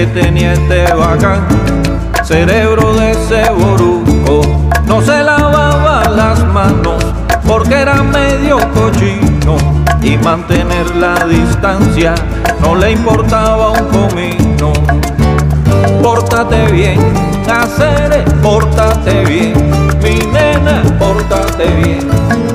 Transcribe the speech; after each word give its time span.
Que 0.00 0.06
tenía 0.06 0.54
este 0.54 0.90
bacán, 0.94 1.46
cerebro 2.24 2.94
de 2.94 3.12
ceboruco. 3.28 4.40
No 4.86 5.02
se 5.02 5.22
lavaba 5.22 6.08
las 6.08 6.42
manos 6.46 7.04
porque 7.46 7.74
era 7.74 8.02
medio 8.02 8.56
cochino. 8.72 9.58
Y 10.00 10.16
mantener 10.16 10.96
la 10.96 11.26
distancia 11.26 12.14
no 12.62 12.76
le 12.76 12.92
importaba 12.92 13.72
un 13.72 13.86
comino. 13.88 14.72
Pórtate 16.02 16.72
bien, 16.72 16.98
hacer, 17.46 18.24
pórtate 18.40 19.22
bien, 19.26 19.52
mi 20.02 20.16
nena, 20.32 20.82
pórtate 20.98 21.49
bien 21.66 22.08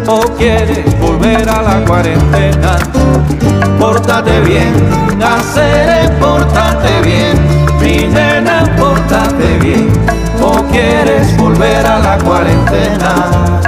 o 0.08 0.22
quieres 0.38 1.00
volver 1.00 1.48
a 1.50 1.62
la 1.62 1.86
cuarentena. 1.86 2.78
Pórtate 3.80 4.40
bien, 4.42 4.74
hacer 5.22 6.18
pórtate 6.20 7.02
bien, 7.04 7.38
mi 7.80 8.08
nena, 8.08 8.76
pórtate 8.78 9.58
bien, 9.60 9.90
o 10.42 10.64
quieres 10.72 11.36
volver 11.38 11.86
a 11.86 12.00
la 12.00 12.18
cuarentena. 12.20 13.62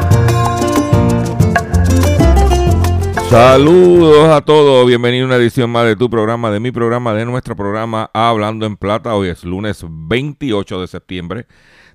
Saludos 3.29 4.29
a 4.29 4.41
todos, 4.41 4.87
bienvenido 4.87 5.25
a 5.25 5.27
una 5.27 5.35
edición 5.35 5.69
más 5.69 5.85
de 5.85 5.95
tu 5.97 6.09
programa, 6.09 6.49
de 6.49 6.59
mi 6.59 6.71
programa, 6.71 7.13
de 7.13 7.25
nuestro 7.25 7.55
programa 7.55 8.09
Hablando 8.13 8.65
en 8.65 8.77
Plata. 8.77 9.15
Hoy 9.15 9.27
es 9.27 9.43
lunes 9.43 9.83
28 9.87 10.81
de 10.81 10.87
septiembre 10.87 11.45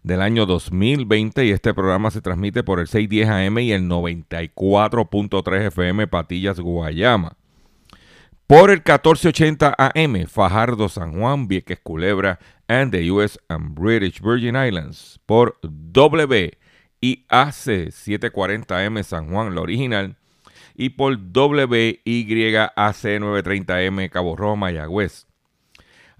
del 0.02 0.20
año 0.20 0.46
2020 0.46 1.44
y 1.44 1.50
este 1.50 1.74
programa 1.74 2.10
se 2.10 2.20
transmite 2.20 2.62
por 2.62 2.80
el 2.80 2.88
610 2.88 3.28
AM 3.28 3.58
y 3.58 3.72
el 3.72 3.88
94.3 3.88 5.66
FM 5.66 6.06
Patillas 6.08 6.58
Guayama. 6.58 7.36
Por 8.46 8.70
el 8.70 8.78
1480 8.78 9.74
AM 9.78 10.26
Fajardo 10.26 10.88
San 10.88 11.18
Juan, 11.18 11.48
Vieques 11.48 11.78
Culebra 11.82 12.38
and 12.68 12.92
the 12.92 13.10
US 13.10 13.38
and 13.48 13.74
British 13.74 14.20
Virgin 14.20 14.56
Islands. 14.56 15.20
Por 15.26 15.58
WIAC 15.62 16.56
740M 17.30 19.02
San 19.04 19.30
Juan, 19.30 19.54
la 19.54 19.60
original. 19.60 20.16
Y 20.74 20.90
por 20.90 21.12
WYAC 21.12 22.00
930M 22.04 24.10
Cabo 24.10 24.36
Rojo, 24.36 24.56
Mayagüez. 24.56 25.26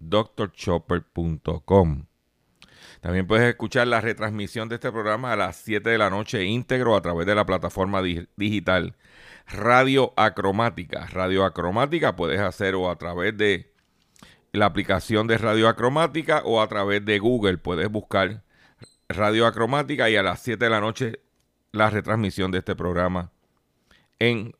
drchopper.com. 0.00 2.06
También 3.00 3.26
puedes 3.26 3.48
escuchar 3.48 3.86
la 3.86 4.00
retransmisión 4.00 4.68
de 4.68 4.74
este 4.74 4.92
programa 4.92 5.32
a 5.32 5.36
las 5.36 5.56
7 5.56 5.88
de 5.88 5.98
la 5.98 6.10
noche 6.10 6.44
íntegro 6.44 6.96
a 6.96 7.00
través 7.00 7.26
de 7.26 7.34
la 7.34 7.46
plataforma 7.46 8.02
digital 8.02 8.96
Radio 9.46 10.12
Acromática. 10.16 11.06
Radio 11.06 11.44
Acromática 11.44 12.16
puedes 12.16 12.40
hacerlo 12.40 12.90
a 12.90 12.96
través 12.96 13.36
de 13.36 13.72
la 14.52 14.66
aplicación 14.66 15.26
de 15.26 15.38
Radio 15.38 15.68
Acromática 15.68 16.42
o 16.44 16.60
a 16.60 16.68
través 16.68 17.04
de 17.04 17.18
Google. 17.18 17.58
Puedes 17.58 17.90
buscar 17.90 18.42
Radio 19.08 19.46
Acromática 19.46 20.10
y 20.10 20.16
a 20.16 20.22
las 20.22 20.40
7 20.40 20.64
de 20.64 20.70
la 20.70 20.80
noche 20.80 21.20
la 21.72 21.88
retransmisión 21.88 22.50
de 22.50 22.58
este 22.58 22.76
programa 22.76 23.32
en 24.18 24.54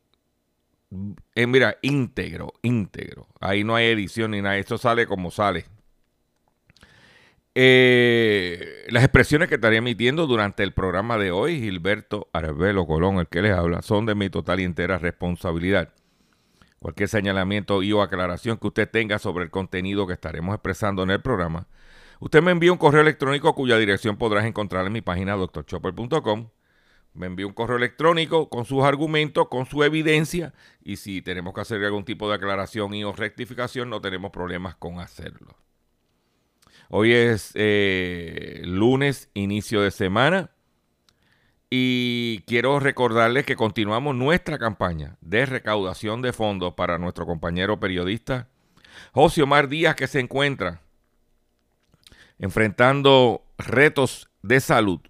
eh, 1.34 1.46
mira, 1.46 1.78
íntegro, 1.82 2.52
íntegro. 2.62 3.28
Ahí 3.40 3.64
no 3.64 3.74
hay 3.76 3.86
edición 3.86 4.32
ni 4.32 4.42
nada. 4.42 4.56
Esto 4.58 4.78
sale 4.78 5.06
como 5.06 5.30
sale. 5.30 5.66
Eh, 7.54 8.86
las 8.88 9.02
expresiones 9.02 9.48
que 9.48 9.56
estaré 9.56 9.76
emitiendo 9.76 10.26
durante 10.26 10.62
el 10.62 10.72
programa 10.72 11.18
de 11.18 11.32
hoy, 11.32 11.60
Gilberto 11.60 12.28
Arbelo 12.32 12.86
Colón, 12.86 13.18
el 13.18 13.26
que 13.26 13.42
les 13.42 13.52
habla, 13.52 13.82
son 13.82 14.06
de 14.06 14.14
mi 14.14 14.30
total 14.30 14.60
y 14.60 14.64
entera 14.64 14.98
responsabilidad. 14.98 15.92
Cualquier 16.78 17.08
señalamiento 17.08 17.82
y 17.82 17.92
o 17.92 18.02
aclaración 18.02 18.56
que 18.56 18.68
usted 18.68 18.88
tenga 18.88 19.18
sobre 19.18 19.44
el 19.44 19.50
contenido 19.50 20.06
que 20.06 20.14
estaremos 20.14 20.54
expresando 20.54 21.02
en 21.02 21.10
el 21.10 21.20
programa, 21.20 21.66
usted 22.20 22.42
me 22.42 22.52
envía 22.52 22.72
un 22.72 22.78
correo 22.78 23.02
electrónico 23.02 23.54
cuya 23.54 23.76
dirección 23.78 24.16
podrás 24.16 24.46
encontrar 24.46 24.86
en 24.86 24.92
mi 24.92 25.02
página 25.02 25.34
doctorchopper.com 25.34 26.48
me 27.14 27.26
envía 27.26 27.46
un 27.46 27.52
correo 27.52 27.76
electrónico 27.76 28.48
con 28.48 28.64
sus 28.64 28.84
argumentos, 28.84 29.48
con 29.48 29.66
su 29.66 29.82
evidencia, 29.82 30.54
y 30.82 30.96
si 30.96 31.22
tenemos 31.22 31.54
que 31.54 31.60
hacer 31.60 31.84
algún 31.84 32.04
tipo 32.04 32.28
de 32.28 32.36
aclaración 32.36 32.94
y 32.94 33.04
o 33.04 33.12
rectificación, 33.12 33.90
no 33.90 34.00
tenemos 34.00 34.30
problemas 34.30 34.76
con 34.76 35.00
hacerlo. 35.00 35.56
Hoy 36.88 37.12
es 37.12 37.52
eh, 37.54 38.62
lunes, 38.64 39.30
inicio 39.34 39.80
de 39.82 39.90
semana, 39.90 40.50
y 41.68 42.42
quiero 42.46 42.80
recordarles 42.80 43.46
que 43.46 43.54
continuamos 43.54 44.16
nuestra 44.16 44.58
campaña 44.58 45.16
de 45.20 45.46
recaudación 45.46 46.20
de 46.20 46.32
fondos 46.32 46.74
para 46.74 46.98
nuestro 46.98 47.26
compañero 47.26 47.78
periodista 47.78 48.48
José 49.12 49.42
Omar 49.42 49.68
Díaz, 49.68 49.94
que 49.94 50.08
se 50.08 50.18
encuentra 50.18 50.82
enfrentando 52.40 53.44
retos 53.56 54.28
de 54.42 54.60
salud 54.60 55.00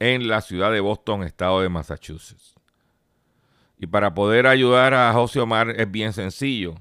en 0.00 0.26
la 0.26 0.40
ciudad 0.40 0.72
de 0.72 0.80
Boston, 0.80 1.22
estado 1.22 1.60
de 1.60 1.68
Massachusetts. 1.68 2.54
Y 3.78 3.86
para 3.86 4.14
poder 4.14 4.46
ayudar 4.46 4.94
a 4.94 5.12
José 5.12 5.40
Omar 5.40 5.70
es 5.70 5.90
bien 5.90 6.12
sencillo. 6.12 6.74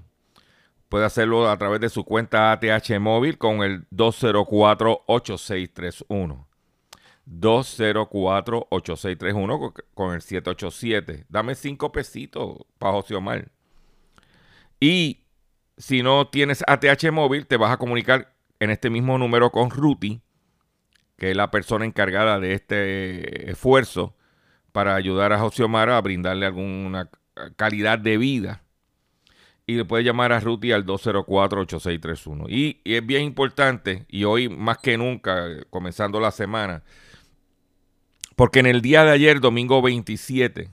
Puede 0.89 1.05
hacerlo 1.05 1.49
a 1.49 1.57
través 1.57 1.79
de 1.81 1.89
su 1.89 2.03
cuenta 2.03 2.51
ATH 2.51 2.99
móvil 2.99 3.37
con 3.37 3.61
el 3.61 3.87
204-8631. 3.91 6.45
204-8631 7.27 9.73
con 9.93 10.15
el 10.15 10.21
787. 10.21 11.25
Dame 11.29 11.55
cinco 11.55 11.91
pesitos 11.91 12.65
para 12.79 12.93
José 12.93 13.15
Omar. 13.15 13.51
Y 14.79 15.25
si 15.77 16.01
no 16.01 16.27
tienes 16.27 16.63
ATH 16.65 17.11
móvil, 17.11 17.45
te 17.45 17.57
vas 17.57 17.71
a 17.71 17.77
comunicar 17.77 18.33
en 18.59 18.71
este 18.71 18.89
mismo 18.89 19.17
número 19.17 19.51
con 19.51 19.69
Ruti 19.69 20.21
que 21.19 21.31
es 21.31 21.37
la 21.37 21.51
persona 21.51 21.85
encargada 21.85 22.39
de 22.39 22.53
este 22.53 23.51
esfuerzo 23.51 24.15
para 24.71 24.95
ayudar 24.95 25.33
a 25.33 25.39
José 25.39 25.63
Omar 25.63 25.89
a 25.89 26.01
brindarle 26.01 26.45
alguna 26.45 27.09
calidad 27.55 27.99
de 27.99 28.17
vida. 28.17 28.63
Y 29.67 29.75
le 29.75 29.85
puede 29.85 30.03
llamar 30.03 30.31
a 30.31 30.39
Ruti 30.39 30.71
al 30.71 30.85
204-8631. 30.85 32.47
Y, 32.49 32.81
y 32.83 32.95
es 32.95 33.05
bien 33.05 33.21
importante, 33.23 34.05
y 34.07 34.23
hoy 34.23 34.49
más 34.49 34.79
que 34.79 34.97
nunca, 34.97 35.45
comenzando 35.69 36.19
la 36.19 36.31
semana, 36.31 36.81
porque 38.35 38.59
en 38.59 38.65
el 38.65 38.81
día 38.81 39.03
de 39.03 39.11
ayer, 39.11 39.41
domingo 39.41 39.81
27 39.83 40.71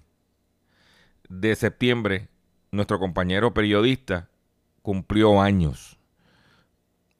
de 1.28 1.56
septiembre, 1.56 2.28
nuestro 2.70 2.98
compañero 2.98 3.52
periodista 3.52 4.30
cumplió 4.80 5.42
años 5.42 5.98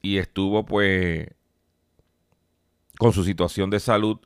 y 0.01 0.17
estuvo 0.17 0.65
pues 0.65 1.27
con 2.97 3.13
su 3.13 3.23
situación 3.23 3.69
de 3.69 3.79
salud, 3.79 4.17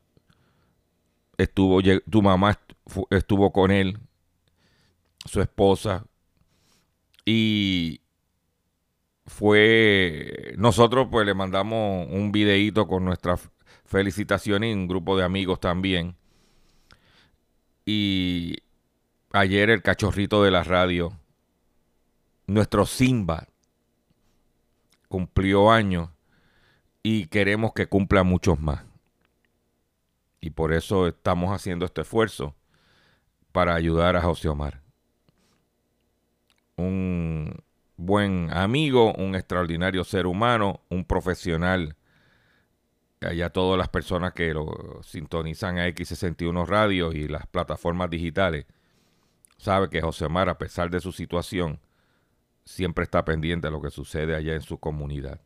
estuvo, 1.37 1.81
tu 2.09 2.21
mamá 2.21 2.59
estuvo 3.09 3.51
con 3.51 3.71
él, 3.71 3.99
su 5.25 5.41
esposa, 5.41 6.05
y 7.25 8.01
fue, 9.25 10.53
nosotros 10.57 11.07
pues 11.11 11.25
le 11.25 11.33
mandamos 11.33 12.07
un 12.09 12.31
videíto 12.31 12.87
con 12.87 13.05
nuestras 13.05 13.49
felicitaciones 13.85 14.71
y 14.71 14.73
un 14.73 14.87
grupo 14.87 15.17
de 15.17 15.23
amigos 15.23 15.59
también. 15.59 16.15
Y 17.85 18.57
ayer 19.31 19.69
el 19.69 19.81
cachorrito 19.81 20.43
de 20.43 20.51
la 20.51 20.63
radio, 20.63 21.13
nuestro 22.47 22.85
Simba, 22.85 23.47
cumplió 25.07 25.71
años 25.71 26.09
y 27.03 27.27
queremos 27.27 27.73
que 27.73 27.87
cumpla 27.87 28.23
muchos 28.23 28.59
más. 28.59 28.83
Y 30.39 30.51
por 30.51 30.73
eso 30.73 31.07
estamos 31.07 31.51
haciendo 31.51 31.85
este 31.85 32.01
esfuerzo 32.01 32.55
para 33.51 33.75
ayudar 33.75 34.15
a 34.15 34.21
José 34.21 34.49
Omar. 34.49 34.81
Un 36.77 37.63
buen 37.95 38.49
amigo, 38.51 39.13
un 39.13 39.35
extraordinario 39.35 40.03
ser 40.03 40.25
humano, 40.25 40.81
un 40.89 41.05
profesional. 41.05 41.95
Allá 43.21 43.51
todas 43.51 43.77
las 43.77 43.89
personas 43.89 44.33
que 44.33 44.51
lo 44.53 44.99
sintonizan 45.03 45.77
a 45.77 45.87
X61 45.87 46.65
Radio 46.65 47.11
y 47.11 47.27
las 47.27 47.45
plataformas 47.45 48.09
digitales, 48.09 48.65
sabe 49.57 49.89
que 49.89 50.01
José 50.01 50.25
Omar, 50.25 50.49
a 50.49 50.57
pesar 50.57 50.89
de 50.89 50.99
su 50.99 51.11
situación, 51.11 51.79
siempre 52.65 53.03
está 53.03 53.23
pendiente 53.23 53.67
de 53.67 53.71
lo 53.71 53.81
que 53.81 53.91
sucede 53.91 54.35
allá 54.35 54.55
en 54.55 54.61
su 54.61 54.79
comunidad. 54.79 55.39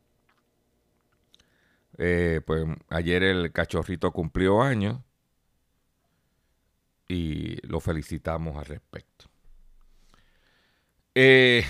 Eh, 1.98 2.42
pues 2.46 2.66
ayer 2.90 3.24
el 3.24 3.52
cachorrito 3.52 4.12
cumplió 4.12 4.62
años 4.62 5.00
y 7.08 7.56
lo 7.68 7.80
felicitamos 7.80 8.58
al 8.58 8.66
respecto. 8.66 9.26
Eh, 11.14 11.64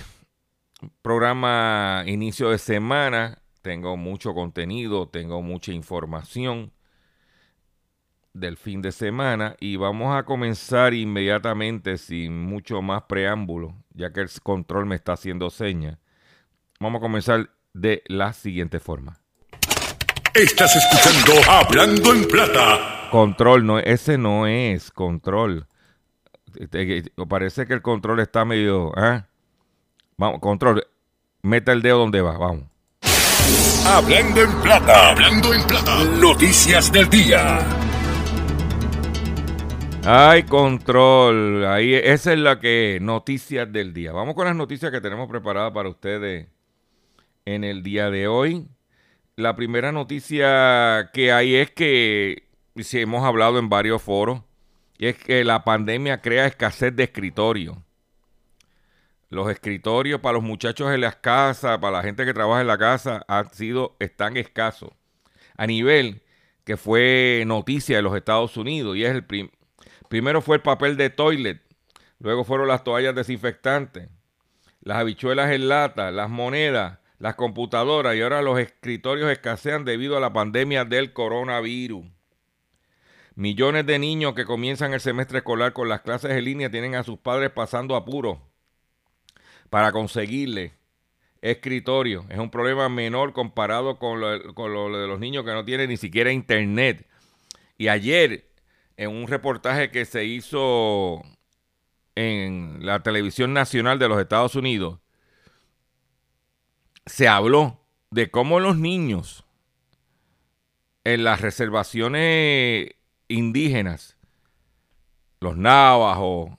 programa 1.02 2.02
inicio 2.06 2.50
de 2.50 2.58
semana, 2.58 3.38
tengo 3.62 3.96
mucho 3.96 4.34
contenido, 4.34 5.08
tengo 5.08 5.42
mucha 5.42 5.72
información 5.72 6.72
del 8.32 8.56
fin 8.56 8.82
de 8.82 8.92
semana 8.92 9.56
y 9.60 9.76
vamos 9.76 10.16
a 10.16 10.24
comenzar 10.24 10.94
inmediatamente 10.94 11.96
sin 11.96 12.38
mucho 12.44 12.82
más 12.82 13.04
preámbulo, 13.04 13.74
ya 13.94 14.12
que 14.12 14.20
el 14.20 14.30
control 14.42 14.86
me 14.86 14.96
está 14.96 15.12
haciendo 15.12 15.50
señas. 15.50 15.98
Vamos 16.80 16.98
a 16.98 17.02
comenzar 17.02 17.50
de 17.72 18.02
la 18.06 18.32
siguiente 18.32 18.80
forma. 18.80 19.25
Estás 20.36 20.76
escuchando 20.76 21.50
Hablando 21.50 22.12
en 22.12 22.28
Plata. 22.28 23.08
Control, 23.10 23.64
no, 23.64 23.78
ese 23.78 24.18
no 24.18 24.46
es 24.46 24.90
control. 24.90 25.66
Parece 27.26 27.66
que 27.66 27.72
el 27.72 27.80
control 27.80 28.20
está 28.20 28.44
medio. 28.44 28.92
¿eh? 28.98 29.22
Vamos, 30.18 30.40
control. 30.40 30.86
Meta 31.40 31.72
el 31.72 31.80
dedo 31.80 32.00
donde 32.00 32.20
va, 32.20 32.36
vamos. 32.36 32.64
Hablando 33.86 34.42
en 34.42 34.52
Plata. 34.60 35.08
Hablando 35.08 35.54
en 35.54 35.66
Plata. 35.66 36.04
Noticias 36.04 36.92
del 36.92 37.08
día. 37.08 37.58
Ay, 40.04 40.42
control. 40.42 41.64
Ahí, 41.64 41.94
esa 41.94 42.34
es 42.34 42.38
la 42.38 42.60
que 42.60 42.98
noticias 43.00 43.72
del 43.72 43.94
día. 43.94 44.12
Vamos 44.12 44.34
con 44.34 44.44
las 44.44 44.54
noticias 44.54 44.92
que 44.92 45.00
tenemos 45.00 45.30
preparadas 45.30 45.72
para 45.72 45.88
ustedes 45.88 46.46
en 47.46 47.64
el 47.64 47.82
día 47.82 48.10
de 48.10 48.28
hoy 48.28 48.68
la 49.36 49.54
primera 49.54 49.92
noticia 49.92 51.10
que 51.12 51.30
hay 51.30 51.56
es 51.56 51.70
que, 51.70 52.44
si 52.76 53.00
hemos 53.00 53.22
hablado 53.22 53.58
en 53.58 53.68
varios 53.68 54.00
foros, 54.00 54.42
es 54.98 55.16
que 55.18 55.44
la 55.44 55.62
pandemia 55.62 56.22
crea 56.22 56.46
escasez 56.46 56.96
de 56.96 57.04
escritorio. 57.04 57.82
Los 59.28 59.50
escritorios 59.50 60.20
para 60.20 60.34
los 60.34 60.42
muchachos 60.42 60.90
en 60.90 61.02
las 61.02 61.16
casas, 61.16 61.78
para 61.78 61.98
la 61.98 62.02
gente 62.02 62.24
que 62.24 62.32
trabaja 62.32 62.62
en 62.62 62.66
la 62.66 62.78
casa, 62.78 63.24
han 63.28 63.52
sido, 63.52 63.94
están 63.98 64.38
escasos. 64.38 64.90
A 65.58 65.66
nivel 65.66 66.22
que 66.64 66.78
fue 66.78 67.44
noticia 67.46 67.96
de 67.96 68.02
los 68.02 68.16
Estados 68.16 68.56
Unidos, 68.56 68.96
y 68.96 69.04
es 69.04 69.14
el 69.14 69.24
primero 70.08 70.40
fue 70.40 70.56
el 70.56 70.62
papel 70.62 70.96
de 70.96 71.10
toilet, 71.10 71.60
luego 72.20 72.42
fueron 72.44 72.68
las 72.68 72.84
toallas 72.84 73.14
desinfectantes, 73.14 74.08
las 74.80 74.96
habichuelas 74.96 75.50
en 75.52 75.68
lata, 75.68 76.10
las 76.10 76.30
monedas, 76.30 77.00
las 77.18 77.34
computadoras 77.34 78.16
y 78.16 78.22
ahora 78.22 78.42
los 78.42 78.58
escritorios 78.58 79.30
escasean 79.30 79.84
debido 79.84 80.16
a 80.16 80.20
la 80.20 80.32
pandemia 80.32 80.84
del 80.84 81.12
coronavirus. 81.12 82.04
Millones 83.34 83.86
de 83.86 83.98
niños 83.98 84.34
que 84.34 84.44
comienzan 84.44 84.94
el 84.94 85.00
semestre 85.00 85.38
escolar 85.38 85.72
con 85.72 85.88
las 85.88 86.00
clases 86.00 86.30
en 86.30 86.44
línea 86.44 86.70
tienen 86.70 86.94
a 86.94 87.02
sus 87.02 87.18
padres 87.18 87.50
pasando 87.50 87.96
apuros 87.96 88.38
para 89.68 89.92
conseguirle 89.92 90.74
escritorio. 91.42 92.24
Es 92.30 92.38
un 92.38 92.50
problema 92.50 92.88
menor 92.88 93.32
comparado 93.32 93.98
con 93.98 94.20
lo, 94.20 94.54
con 94.54 94.72
de 94.72 95.06
los 95.06 95.20
niños 95.20 95.44
que 95.44 95.52
no 95.52 95.64
tienen 95.64 95.90
ni 95.90 95.96
siquiera 95.96 96.32
internet. 96.32 97.06
Y 97.76 97.88
ayer, 97.88 98.46
en 98.96 99.10
un 99.10 99.28
reportaje 99.28 99.90
que 99.90 100.06
se 100.06 100.24
hizo 100.24 101.22
en 102.14 102.78
la 102.80 103.02
televisión 103.02 103.52
nacional 103.52 103.98
de 103.98 104.08
los 104.08 104.18
Estados 104.18 104.54
Unidos, 104.54 104.98
se 107.06 107.28
habló 107.28 107.80
de 108.10 108.30
cómo 108.30 108.60
los 108.60 108.76
niños 108.76 109.44
en 111.04 111.22
las 111.22 111.40
reservaciones 111.40 112.90
indígenas, 113.28 114.16
los 115.40 115.56
navajos, 115.56 116.50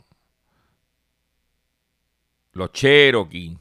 los 2.53 2.71
cherokee, 2.71 3.59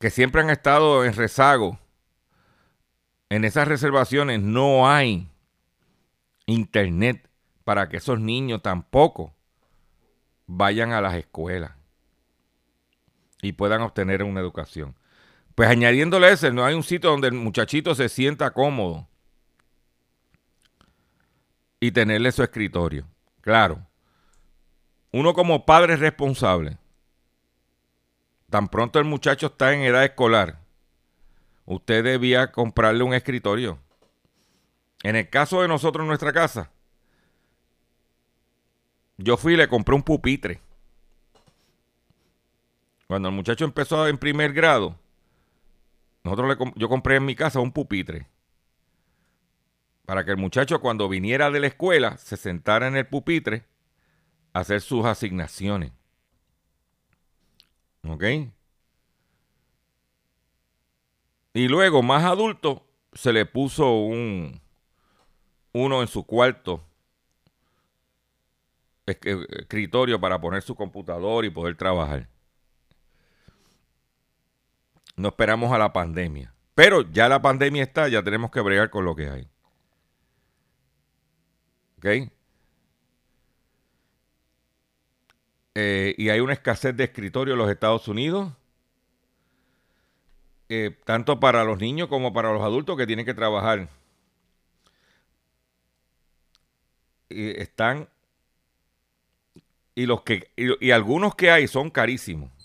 que 0.00 0.10
siempre 0.10 0.42
han 0.42 0.50
estado 0.50 1.04
en 1.04 1.14
rezago, 1.14 1.78
en 3.28 3.44
esas 3.44 3.68
reservaciones 3.68 4.40
no 4.40 4.90
hay 4.90 5.30
internet 6.46 7.30
para 7.62 7.88
que 7.88 7.98
esos 7.98 8.18
niños 8.18 8.60
tampoco 8.60 9.32
vayan 10.46 10.92
a 10.92 11.00
las 11.00 11.14
escuelas 11.14 11.81
y 13.42 13.52
puedan 13.52 13.82
obtener 13.82 14.22
una 14.22 14.40
educación. 14.40 14.94
Pues 15.54 15.68
añadiéndole 15.68 16.32
ese, 16.32 16.50
no 16.50 16.64
hay 16.64 16.74
un 16.74 16.82
sitio 16.82 17.10
donde 17.10 17.28
el 17.28 17.34
muchachito 17.34 17.94
se 17.94 18.08
sienta 18.08 18.52
cómodo 18.52 19.06
y 21.78 21.90
tenerle 21.90 22.32
su 22.32 22.42
escritorio. 22.42 23.06
Claro, 23.42 23.84
uno 25.10 25.34
como 25.34 25.66
padre 25.66 25.96
responsable, 25.96 26.78
tan 28.48 28.68
pronto 28.68 28.98
el 28.98 29.04
muchacho 29.04 29.48
está 29.48 29.74
en 29.74 29.80
edad 29.82 30.04
escolar, 30.04 30.60
usted 31.66 32.04
debía 32.04 32.52
comprarle 32.52 33.02
un 33.02 33.12
escritorio. 33.12 33.78
En 35.02 35.16
el 35.16 35.28
caso 35.28 35.60
de 35.60 35.68
nosotros 35.68 36.04
en 36.04 36.08
nuestra 36.08 36.32
casa, 36.32 36.70
yo 39.18 39.36
fui 39.36 39.54
y 39.54 39.56
le 39.56 39.68
compré 39.68 39.96
un 39.96 40.04
pupitre. 40.04 40.60
Cuando 43.12 43.28
el 43.28 43.34
muchacho 43.34 43.66
empezó 43.66 44.08
en 44.08 44.16
primer 44.16 44.54
grado, 44.54 44.98
nosotros 46.24 46.56
le, 46.56 46.72
yo 46.76 46.88
compré 46.88 47.16
en 47.16 47.26
mi 47.26 47.34
casa 47.36 47.60
un 47.60 47.70
pupitre. 47.70 48.26
Para 50.06 50.24
que 50.24 50.30
el 50.30 50.38
muchacho 50.38 50.80
cuando 50.80 51.10
viniera 51.10 51.50
de 51.50 51.60
la 51.60 51.66
escuela 51.66 52.16
se 52.16 52.38
sentara 52.38 52.88
en 52.88 52.96
el 52.96 53.06
pupitre 53.06 53.66
a 54.54 54.60
hacer 54.60 54.80
sus 54.80 55.04
asignaciones. 55.04 55.92
¿Ok? 58.08 58.24
Y 61.52 61.68
luego, 61.68 62.02
más 62.02 62.24
adulto, 62.24 62.86
se 63.12 63.34
le 63.34 63.44
puso 63.44 63.92
un 63.92 64.58
uno 65.74 66.00
en 66.00 66.08
su 66.08 66.24
cuarto 66.24 66.82
escritorio 69.04 70.18
para 70.18 70.40
poner 70.40 70.62
su 70.62 70.74
computador 70.74 71.44
y 71.44 71.50
poder 71.50 71.76
trabajar 71.76 72.32
no 75.16 75.28
esperamos 75.28 75.72
a 75.72 75.78
la 75.78 75.92
pandemia. 75.92 76.54
Pero 76.74 77.02
ya 77.10 77.28
la 77.28 77.42
pandemia 77.42 77.82
está, 77.82 78.08
ya 78.08 78.22
tenemos 78.22 78.50
que 78.50 78.60
bregar 78.60 78.90
con 78.90 79.04
lo 79.04 79.14
que 79.14 79.28
hay. 79.28 79.48
¿Ok? 81.98 82.32
Eh, 85.74 86.14
y 86.18 86.28
hay 86.28 86.40
una 86.40 86.52
escasez 86.52 86.96
de 86.96 87.04
escritorio 87.04 87.54
en 87.54 87.58
los 87.58 87.70
Estados 87.70 88.08
Unidos, 88.08 88.52
eh, 90.68 90.98
tanto 91.04 91.40
para 91.40 91.64
los 91.64 91.78
niños 91.78 92.08
como 92.08 92.32
para 92.32 92.52
los 92.52 92.62
adultos 92.62 92.96
que 92.96 93.06
tienen 93.06 93.24
que 93.24 93.34
trabajar. 93.34 93.88
Y 97.28 97.58
están 97.60 98.08
y 99.94 100.06
los 100.06 100.22
que 100.22 100.50
y 100.56 100.90
algunos 100.90 101.34
que 101.34 101.50
hay 101.50 101.66
son 101.68 101.90
carísimos. 101.90 102.61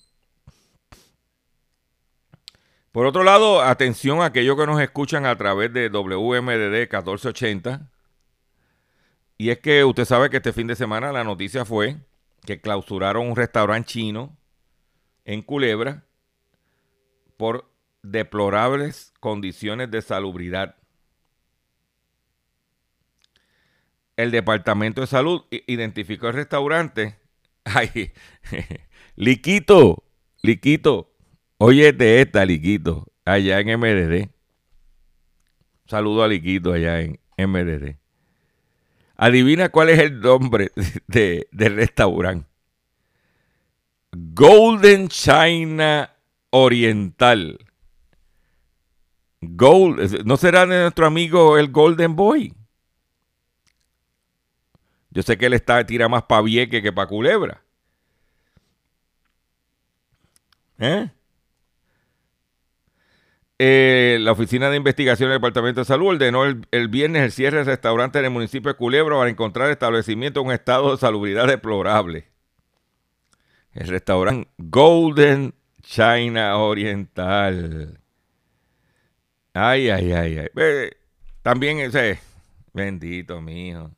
Por 2.98 3.06
otro 3.06 3.24
lado, 3.24 3.62
atención 3.62 4.22
a 4.22 4.26
aquellos 4.26 4.58
que 4.58 4.66
nos 4.66 4.82
escuchan 4.82 5.28
a 5.28 5.36
través 5.36 5.72
de 5.72 5.88
WMDD 5.88 6.90
1480. 6.90 7.92
Y 9.38 9.52
es 9.52 9.60
que 9.60 9.84
usted 9.84 10.04
sabe 10.04 10.32
que 10.32 10.38
este 10.38 10.52
fin 10.52 10.66
de 10.66 10.76
semana 10.76 11.12
la 11.12 11.24
noticia 11.24 11.64
fue 11.64 11.98
que 12.44 12.60
clausuraron 12.60 13.28
un 13.28 13.36
restaurante 13.36 13.90
chino 13.90 14.36
en 15.26 15.44
Culebra 15.44 16.06
por 17.38 17.70
deplorables 18.02 19.14
condiciones 19.20 19.92
de 19.92 20.02
salubridad. 20.02 20.76
el 24.16 24.32
Departamento 24.32 25.02
de 25.02 25.08
Salud 25.08 25.44
identificó 25.52 26.30
el 26.30 26.34
restaurante. 26.34 27.20
Ay, 27.64 28.12
Liquito, 29.16 30.04
Liquito, 30.42 31.14
oye 31.58 31.94
de 31.94 32.22
esta, 32.22 32.46
Liquito, 32.46 33.06
allá 33.26 33.60
en 33.60 33.80
MDD. 33.80 34.30
Saludo 35.86 36.24
a 36.24 36.28
Liquito 36.28 36.74
allá 36.74 37.02
en 37.02 37.20
MDD. 37.38 37.96
Adivina 39.16 39.70
cuál 39.70 39.90
es 39.90 40.00
el 40.00 40.20
nombre 40.20 40.72
de, 41.08 41.48
del 41.52 41.76
restaurante. 41.76 42.48
Golden 44.12 45.08
China 45.08 46.14
Oriental. 46.50 47.60
Gold, 49.42 50.26
¿no 50.26 50.38
será 50.38 50.66
de 50.66 50.82
nuestro 50.82 51.06
amigo 51.06 51.58
el 51.58 51.72
Golden 51.72 52.16
Boy? 52.16 52.54
Yo 55.12 55.24
sé 55.24 55.38
que 55.38 55.48
él 55.48 55.54
está 55.54 55.86
tira 55.86 56.08
más 56.08 56.24
para 56.24 56.42
Vieque 56.42 56.82
que 56.82 56.92
para 56.92 57.08
Culebra. 57.08 57.64
¿Eh? 60.80 61.10
Eh, 63.60 64.20
la 64.22 64.34
Oficina 64.34 64.70
de 64.70 64.78
Investigación 64.78 65.30
del 65.30 65.40
Departamento 65.40 65.82
de 65.82 65.86
Salud 65.86 66.10
ordenó 66.10 66.46
el, 66.46 66.88
viernes 66.90 67.24
el 67.24 67.32
cierre 67.32 67.58
del 67.58 67.66
restaurante 67.66 68.20
en 68.20 68.26
el 68.26 68.32
municipio 68.32 68.72
de 68.72 68.78
Culebra 68.78 69.18
para 69.18 69.32
encontrar 69.32 69.72
establecimiento 69.72 70.42
en 70.42 70.48
un 70.48 70.54
estado 70.54 70.92
de 70.92 70.98
salubridad 70.98 71.48
deplorable. 71.48 72.28
El 73.74 73.88
restaurante 73.88 74.50
Golden 74.58 75.56
China 75.82 76.58
Oriental. 76.58 78.00
Ay, 79.54 79.90
ay, 79.90 80.12
ay, 80.12 80.38
ay. 80.38 80.90
también 81.42 81.80
ese, 81.80 82.20
bendito 82.74 83.42
mío. 83.42 83.92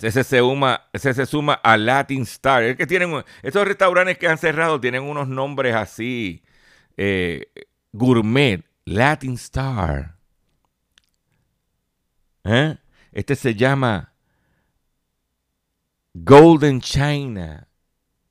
Ese 0.00 0.22
se, 0.22 0.38
suma, 0.38 0.88
ese 0.92 1.14
se 1.14 1.26
suma 1.26 1.54
a 1.54 1.76
Latin 1.76 2.22
Star. 2.22 2.62
Es 2.62 2.76
que 2.76 2.86
tienen, 2.86 3.24
esos 3.42 3.66
restaurantes 3.66 4.18
que 4.18 4.28
han 4.28 4.38
cerrado 4.38 4.78
tienen 4.78 5.02
unos 5.02 5.26
nombres 5.26 5.74
así, 5.74 6.44
eh, 6.98 7.52
gourmet, 7.92 8.64
Latin 8.84 9.34
Star. 9.34 10.16
¿Eh? 12.44 12.76
Este 13.12 13.36
se 13.36 13.54
llama 13.54 14.12
Golden 16.12 16.80
China 16.80 17.68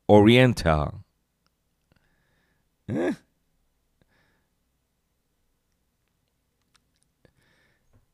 Oriental. 0.05 1.03
¿Eh? 2.87 3.13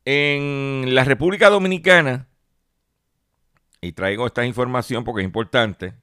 En 0.04 0.94
la 0.94 1.02
República 1.04 1.48
Dominicana, 1.48 2.28
y 3.80 3.92
traigo 3.92 4.26
esta 4.26 4.44
información 4.44 5.02
porque 5.02 5.22
es 5.22 5.26
importante, 5.26 5.94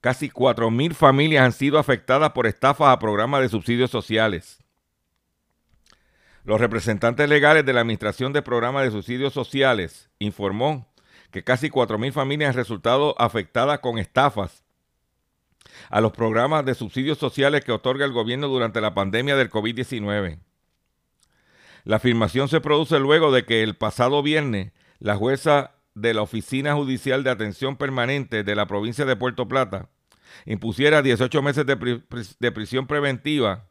casi 0.00 0.30
4.000 0.30 0.94
familias 0.94 1.44
han 1.44 1.52
sido 1.52 1.78
afectadas 1.78 2.30
por 2.30 2.46
estafas 2.46 2.88
a 2.88 2.98
programas 2.98 3.42
de 3.42 3.48
subsidios 3.48 3.90
sociales. 3.90 4.58
Los 6.44 6.60
representantes 6.60 7.28
legales 7.28 7.66
de 7.66 7.72
la 7.72 7.80
Administración 7.80 8.32
de 8.32 8.42
Programas 8.42 8.84
de 8.84 8.90
Subsidios 8.90 9.34
Sociales 9.34 10.08
informó 10.18 10.88
que 11.30 11.44
casi 11.44 11.68
4.000 11.68 12.12
familias 12.12 12.50
han 12.50 12.56
resultado 12.56 13.14
afectadas 13.20 13.80
con 13.80 13.98
estafas 13.98 14.64
a 15.90 16.00
los 16.00 16.12
programas 16.12 16.64
de 16.64 16.74
subsidios 16.74 17.18
sociales 17.18 17.64
que 17.64 17.72
otorga 17.72 18.04
el 18.04 18.12
gobierno 18.12 18.48
durante 18.48 18.80
la 18.80 18.94
pandemia 18.94 19.36
del 19.36 19.50
COVID-19. 19.50 20.38
La 21.84 21.96
afirmación 21.96 22.48
se 22.48 22.60
produce 22.60 22.98
luego 22.98 23.32
de 23.32 23.44
que 23.44 23.62
el 23.62 23.76
pasado 23.76 24.22
viernes 24.22 24.72
la 24.98 25.16
jueza 25.16 25.74
de 26.00 26.14
la 26.14 26.22
Oficina 26.22 26.74
Judicial 26.74 27.22
de 27.24 27.30
Atención 27.30 27.76
Permanente 27.76 28.42
de 28.44 28.54
la 28.54 28.66
provincia 28.66 29.04
de 29.04 29.16
Puerto 29.16 29.48
Plata 29.48 29.88
impusiera 30.46 31.02
18 31.02 31.42
meses 31.42 31.66
de, 31.66 32.52
prisión 32.52 32.86
preventiva 32.86 33.68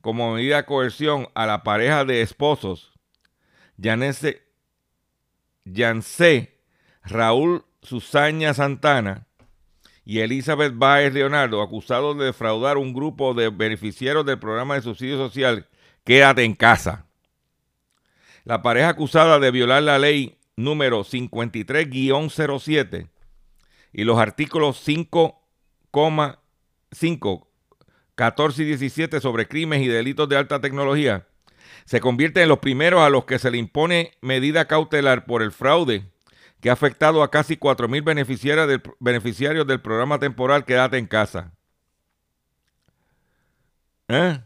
como 0.00 0.34
medida 0.34 0.56
de 0.56 0.64
coerción 0.64 1.28
a 1.34 1.46
la 1.46 1.62
pareja 1.62 2.04
de 2.04 2.22
esposos, 2.22 2.92
Yancé 5.64 6.58
Raúl 7.02 7.64
Susaña 7.82 8.54
Santana 8.54 9.26
y 10.04 10.20
Elizabeth 10.20 10.72
Baez 10.76 11.12
Leonardo, 11.12 11.62
acusados 11.62 12.16
de 12.18 12.26
defraudar 12.26 12.78
un 12.78 12.94
grupo 12.94 13.34
de 13.34 13.50
beneficiarios 13.50 14.24
del 14.24 14.38
programa 14.38 14.74
de 14.74 14.82
subsidio 14.82 15.18
social 15.18 15.66
Quédate 16.04 16.42
en 16.42 16.54
casa. 16.54 17.04
La 18.44 18.62
pareja 18.62 18.88
acusada 18.88 19.38
de 19.38 19.50
violar 19.50 19.82
la 19.82 19.98
ley 19.98 20.37
número 20.58 21.04
53-07 21.04 23.08
y 23.92 24.04
los 24.04 24.18
artículos 24.18 24.82
5,5, 24.86 27.46
14 28.16 28.62
y 28.62 28.66
17 28.66 29.20
sobre 29.20 29.46
crímenes 29.46 29.86
y 29.86 29.88
delitos 29.88 30.28
de 30.28 30.36
alta 30.36 30.60
tecnología 30.60 31.28
se 31.84 32.00
convierten 32.00 32.42
en 32.42 32.48
los 32.48 32.58
primeros 32.58 33.02
a 33.02 33.08
los 33.08 33.24
que 33.24 33.38
se 33.38 33.52
le 33.52 33.58
impone 33.58 34.18
medida 34.20 34.66
cautelar 34.66 35.26
por 35.26 35.42
el 35.42 35.52
fraude 35.52 36.10
que 36.60 36.70
ha 36.70 36.72
afectado 36.72 37.22
a 37.22 37.30
casi 37.30 37.56
4.000 37.56 38.02
beneficiarios 38.02 38.66
del, 38.66 38.82
beneficiarios 38.98 39.64
del 39.66 39.80
programa 39.80 40.18
temporal 40.18 40.64
Quédate 40.64 40.98
en 40.98 41.06
casa. 41.06 41.52
¿Eh? 44.08 44.40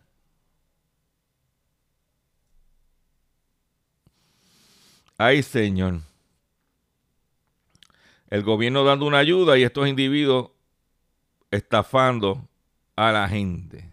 Ay, 5.19 5.43
Señor. 5.43 6.01
El 8.29 8.43
gobierno 8.43 8.85
dando 8.85 9.07
una 9.07 9.19
ayuda 9.19 9.59
y 9.59 9.63
estos 9.63 9.87
individuos 9.89 10.51
estafando 11.51 12.49
a 12.97 13.13
la 13.13 13.29
gente. 13.29 13.93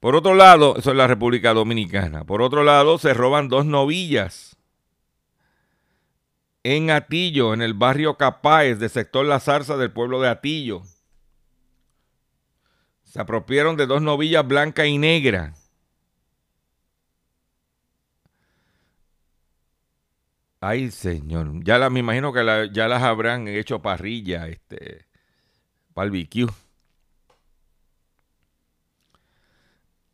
Por 0.00 0.16
otro 0.16 0.34
lado, 0.34 0.76
eso 0.76 0.90
es 0.90 0.96
la 0.96 1.06
República 1.06 1.52
Dominicana. 1.52 2.24
Por 2.24 2.42
otro 2.42 2.64
lado, 2.64 2.98
se 2.98 3.14
roban 3.14 3.48
dos 3.48 3.66
novillas 3.66 4.56
en 6.62 6.90
Atillo, 6.90 7.54
en 7.54 7.62
el 7.62 7.74
barrio 7.74 8.16
Capáez 8.16 8.78
del 8.78 8.90
sector 8.90 9.24
La 9.24 9.40
Zarza 9.40 9.76
del 9.76 9.92
pueblo 9.92 10.20
de 10.20 10.28
Atillo. 10.28 10.82
Se 13.04 13.20
apropiaron 13.20 13.76
de 13.76 13.86
dos 13.86 14.02
novillas 14.02 14.46
blanca 14.46 14.86
y 14.86 14.98
negra. 14.98 15.54
Ay, 20.60 20.90
señor. 20.90 21.64
Ya 21.64 21.88
me 21.90 22.00
imagino 22.00 22.32
que 22.32 22.70
ya 22.72 22.88
las 22.88 23.02
habrán 23.02 23.48
hecho 23.48 23.80
parrilla, 23.80 24.46
este, 24.48 25.06
barbecue. 25.94 26.46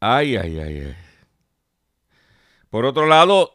Ay, 0.01 0.37
ay, 0.37 0.59
ay, 0.61 0.79
ay. 0.81 0.97
Por 2.71 2.85
otro 2.85 3.07
lado, 3.07 3.53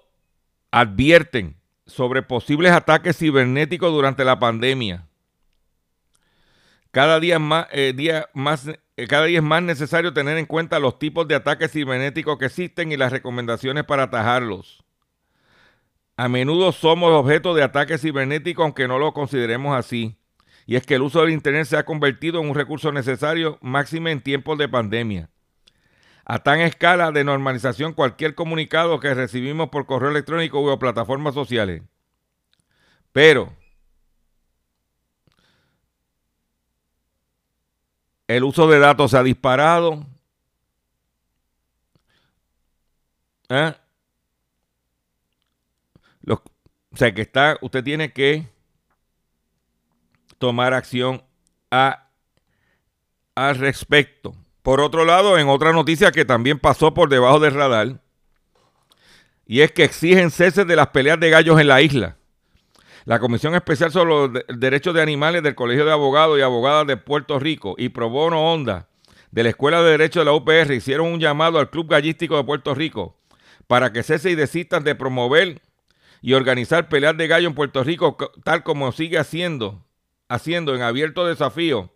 advierten 0.71 1.55
sobre 1.85 2.23
posibles 2.23 2.71
ataques 2.71 3.17
cibernéticos 3.17 3.91
durante 3.91 4.25
la 4.25 4.39
pandemia. 4.39 5.07
Cada 6.91 7.19
día, 7.21 7.39
más, 7.39 7.67
eh, 7.71 7.93
día 7.95 8.29
más, 8.33 8.67
eh, 8.67 9.07
cada 9.07 9.25
día 9.25 9.39
es 9.39 9.43
más 9.43 9.63
necesario 9.63 10.13
tener 10.13 10.37
en 10.37 10.45
cuenta 10.45 10.79
los 10.79 10.99
tipos 10.99 11.27
de 11.27 11.35
ataques 11.35 11.71
cibernéticos 11.71 12.37
que 12.37 12.45
existen 12.45 12.91
y 12.91 12.97
las 12.97 13.11
recomendaciones 13.13 13.85
para 13.85 14.03
atajarlos. 14.03 14.83
A 16.21 16.29
menudo 16.29 16.71
somos 16.71 17.11
objeto 17.13 17.55
de 17.55 17.63
ataques 17.63 17.99
cibernéticos 17.99 18.63
aunque 18.63 18.87
no 18.87 18.99
lo 18.99 19.11
consideremos 19.11 19.75
así. 19.75 20.19
Y 20.67 20.75
es 20.75 20.85
que 20.85 20.93
el 20.93 21.01
uso 21.01 21.21
del 21.21 21.31
Internet 21.31 21.65
se 21.65 21.77
ha 21.77 21.83
convertido 21.83 22.39
en 22.39 22.47
un 22.47 22.53
recurso 22.53 22.91
necesario 22.91 23.57
máximo 23.59 24.07
en 24.07 24.21
tiempos 24.21 24.55
de 24.59 24.69
pandemia 24.69 25.31
a 26.23 26.37
tan 26.37 26.59
escala 26.59 27.11
de 27.11 27.23
normalización 27.23 27.93
cualquier 27.93 28.35
comunicado 28.35 28.99
que 28.99 29.15
recibimos 29.15 29.69
por 29.69 29.87
correo 29.87 30.11
electrónico 30.11 30.61
o 30.61 30.77
plataformas 30.77 31.33
sociales. 31.33 31.81
Pero 33.11 33.51
el 38.27 38.43
uso 38.43 38.67
de 38.67 38.77
datos 38.77 39.09
se 39.09 39.17
ha 39.17 39.23
disparado. 39.23 40.05
¿Eh? 43.49 43.73
O 46.93 46.97
sea 46.97 47.13
que 47.13 47.21
está, 47.21 47.57
usted 47.61 47.83
tiene 47.83 48.11
que 48.11 48.47
tomar 50.37 50.73
acción 50.73 51.23
a, 51.69 52.09
al 53.35 53.55
respecto. 53.57 54.35
Por 54.61 54.81
otro 54.81 55.05
lado, 55.05 55.37
en 55.37 55.47
otra 55.47 55.71
noticia 55.71 56.11
que 56.11 56.25
también 56.25 56.59
pasó 56.59 56.93
por 56.93 57.09
debajo 57.09 57.39
del 57.39 57.53
radar, 57.53 58.01
y 59.45 59.61
es 59.61 59.71
que 59.71 59.83
exigen 59.83 60.31
cese 60.31 60.65
de 60.65 60.75
las 60.75 60.87
peleas 60.87 61.19
de 61.19 61.29
gallos 61.29 61.59
en 61.59 61.67
la 61.67 61.81
isla. 61.81 62.17
La 63.05 63.19
Comisión 63.19 63.55
Especial 63.55 63.91
sobre 63.91 64.09
los 64.09 64.59
Derechos 64.59 64.93
de 64.93 65.01
Animales 65.01 65.41
del 65.41 65.55
Colegio 65.55 65.85
de 65.85 65.91
Abogados 65.91 66.37
y 66.37 66.41
Abogadas 66.41 66.85
de 66.85 66.97
Puerto 66.97 67.39
Rico 67.39 67.75
y 67.77 67.89
Pro 67.89 68.09
Bono 68.09 68.53
Honda 68.53 68.87
de 69.31 69.43
la 69.43 69.49
Escuela 69.49 69.81
de 69.81 69.91
Derecho 69.91 70.19
de 70.19 70.25
la 70.25 70.33
UPR 70.33 70.73
hicieron 70.73 71.07
un 71.07 71.19
llamado 71.19 71.57
al 71.57 71.69
Club 71.69 71.89
Gallístico 71.89 72.37
de 72.37 72.43
Puerto 72.43 72.75
Rico 72.75 73.17
para 73.67 73.91
que 73.91 74.03
cese 74.03 74.29
y 74.29 74.35
desistan 74.35 74.83
de 74.83 74.93
promover 74.93 75.61
y 76.21 76.33
organizar 76.33 76.87
peleas 76.87 77.17
de 77.17 77.27
gallo 77.27 77.47
en 77.47 77.55
Puerto 77.55 77.83
Rico, 77.83 78.15
tal 78.43 78.63
como 78.63 78.91
sigue 78.91 79.17
haciendo, 79.17 79.83
haciendo 80.29 80.75
en 80.75 80.81
abierto 80.81 81.25
desafío 81.25 81.91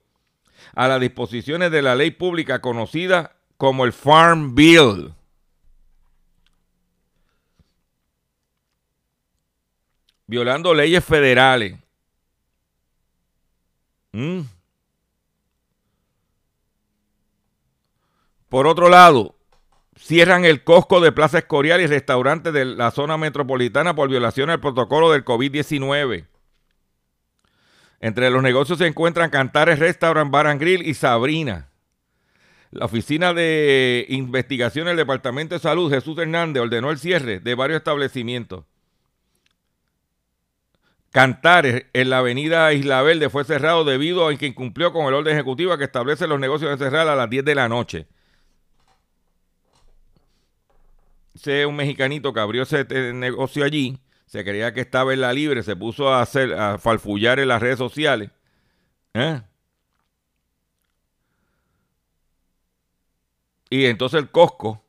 a 0.73 0.87
las 0.87 0.99
disposiciones 0.99 1.71
de 1.71 1.81
la 1.81 1.95
ley 1.95 2.11
pública 2.11 2.59
conocida 2.59 3.35
como 3.57 3.85
el 3.85 3.93
Farm 3.93 4.55
Bill. 4.55 5.13
Violando 10.27 10.73
leyes 10.73 11.05
federales. 11.05 11.77
Mm. 14.11 14.41
Por 18.49 18.65
otro 18.65 18.89
lado, 18.89 19.34
cierran 20.05 20.45
el 20.45 20.63
Costco 20.63 21.01
de 21.01 21.11
Plaza 21.11 21.39
Escorial 21.39 21.81
y 21.81 21.87
restaurantes 21.87 22.53
de 22.53 22.63
la 22.63 22.91
zona 22.91 23.17
metropolitana 23.17 23.95
por 23.95 24.07
violación 24.07 24.51
al 24.51 24.59
protocolo 24.59 25.11
del 25.11 25.25
COVID-19. 25.25 26.27
Entre 28.01 28.29
los 28.29 28.43
negocios 28.43 28.77
se 28.77 28.85
encuentran 28.85 29.31
Cantares 29.31 29.79
Restaurant, 29.79 30.29
Bar 30.29 30.45
and 30.45 30.61
Grill 30.61 30.87
y 30.87 30.93
Sabrina. 30.93 31.69
La 32.69 32.85
Oficina 32.85 33.33
de 33.33 34.05
Investigación 34.09 34.85
del 34.85 34.97
Departamento 34.97 35.55
de 35.55 35.59
Salud, 35.59 35.91
Jesús 35.91 36.15
Hernández, 36.19 36.61
ordenó 36.61 36.91
el 36.91 36.99
cierre 36.99 37.39
de 37.39 37.55
varios 37.55 37.77
establecimientos. 37.77 38.63
Cantares 41.09 41.87
en 41.93 42.11
la 42.11 42.19
avenida 42.19 42.71
Isla 42.73 43.01
Verde 43.01 43.31
fue 43.31 43.43
cerrado 43.43 43.83
debido 43.83 44.27
a 44.27 44.35
que 44.35 44.45
incumplió 44.45 44.93
con 44.93 45.07
el 45.07 45.15
orden 45.15 45.33
ejecutivo 45.33 45.75
que 45.79 45.85
establece 45.85 46.27
los 46.27 46.39
negocios 46.39 46.77
de 46.77 46.85
cerrar 46.85 47.07
a 47.07 47.15
las 47.15 47.27
10 47.27 47.43
de 47.43 47.55
la 47.55 47.67
noche. 47.67 48.05
Ese 48.05 48.15
un 51.67 51.75
mexicanito 51.75 52.33
que 52.33 52.39
abrió 52.39 52.63
ese 52.63 52.85
negocio 53.13 53.63
allí 53.63 53.99
se 54.25 54.43
creía 54.43 54.73
que 54.73 54.81
estaba 54.81 55.13
en 55.13 55.21
la 55.21 55.33
libre, 55.33 55.63
se 55.63 55.75
puso 55.75 56.09
a 56.09 56.21
hacer, 56.21 56.53
a 56.53 56.77
falfullar 56.77 57.39
en 57.39 57.47
las 57.47 57.61
redes 57.61 57.77
sociales. 57.77 58.31
¿eh? 59.13 59.41
Y 63.69 63.85
entonces 63.85 64.19
el 64.19 64.29
Cosco 64.29 64.83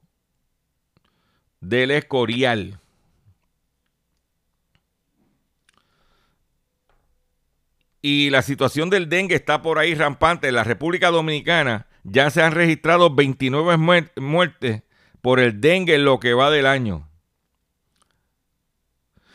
del 1.60 1.90
Escorial. 1.92 2.80
Y 8.02 8.30
la 8.30 8.42
situación 8.42 8.88
del 8.88 9.08
dengue 9.08 9.34
está 9.34 9.62
por 9.62 9.78
ahí 9.78 9.94
rampante. 9.94 10.48
En 10.48 10.54
la 10.54 10.64
República 10.64 11.10
Dominicana 11.10 11.86
ya 12.04 12.30
se 12.30 12.42
han 12.42 12.52
registrado 12.52 13.14
29 13.14 14.10
muertes 14.16 14.82
por 15.26 15.40
el 15.40 15.60
dengue 15.60 15.96
en 15.96 16.04
lo 16.04 16.20
que 16.20 16.34
va 16.34 16.52
del 16.52 16.66
año. 16.66 17.10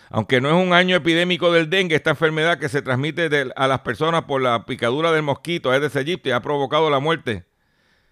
Aunque 0.09 0.39
no 0.39 0.47
es 0.47 0.55
un 0.55 0.71
año 0.71 0.95
epidémico 0.95 1.51
del 1.51 1.69
dengue, 1.69 1.97
esta 1.97 2.11
enfermedad 2.11 2.59
que 2.59 2.69
se 2.69 2.81
transmite 2.81 3.29
a 3.53 3.67
las 3.67 3.81
personas 3.81 4.23
por 4.23 4.41
la 4.41 4.65
picadura 4.65 5.11
del 5.11 5.23
mosquito 5.23 5.69
Aedes 5.69 5.97
aegypti 5.97 6.31
ha 6.31 6.41
provocado 6.41 6.89
la 6.89 6.99
muerte 6.99 7.45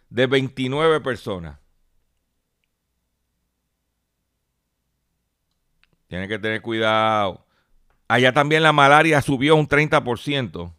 de 0.09 0.27
29 0.27 1.00
personas. 1.00 1.57
Tienen 6.09 6.27
que 6.27 6.38
tener 6.38 6.62
cuidado. 6.62 7.45
Allá 8.09 8.33
también 8.33 8.62
la 8.62 8.74
malaria 8.74 9.21
subió 9.21 9.55
un 9.55 9.69
30%. 9.69 10.74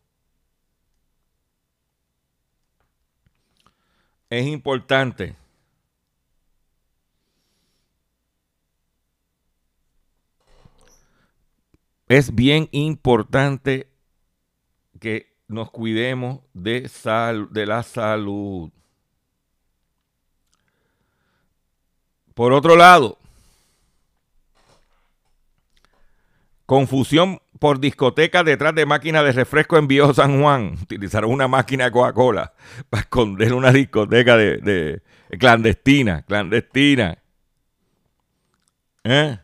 Es 4.28 4.46
importante 4.46 5.40
Es 12.10 12.34
bien 12.34 12.68
importante 12.72 13.88
que 14.98 15.32
nos 15.46 15.70
cuidemos 15.70 16.40
de, 16.54 16.88
sal, 16.88 17.46
de 17.52 17.66
la 17.66 17.84
salud. 17.84 18.72
Por 22.34 22.52
otro 22.52 22.74
lado, 22.74 23.16
confusión 26.66 27.40
por 27.60 27.78
discoteca 27.78 28.42
detrás 28.42 28.74
de 28.74 28.86
máquinas 28.86 29.22
de 29.22 29.30
refresco 29.30 29.78
en 29.78 29.86
Viejo 29.86 30.12
San 30.12 30.42
Juan. 30.42 30.78
Utilizaron 30.82 31.30
una 31.30 31.46
máquina 31.46 31.84
de 31.84 31.92
Coca-Cola 31.92 32.54
para 32.90 33.02
esconder 33.02 33.54
una 33.54 33.70
discoteca 33.70 34.36
de, 34.36 34.56
de 34.56 35.38
clandestina, 35.38 36.22
clandestina. 36.22 37.18
¿Eh? 39.04 39.38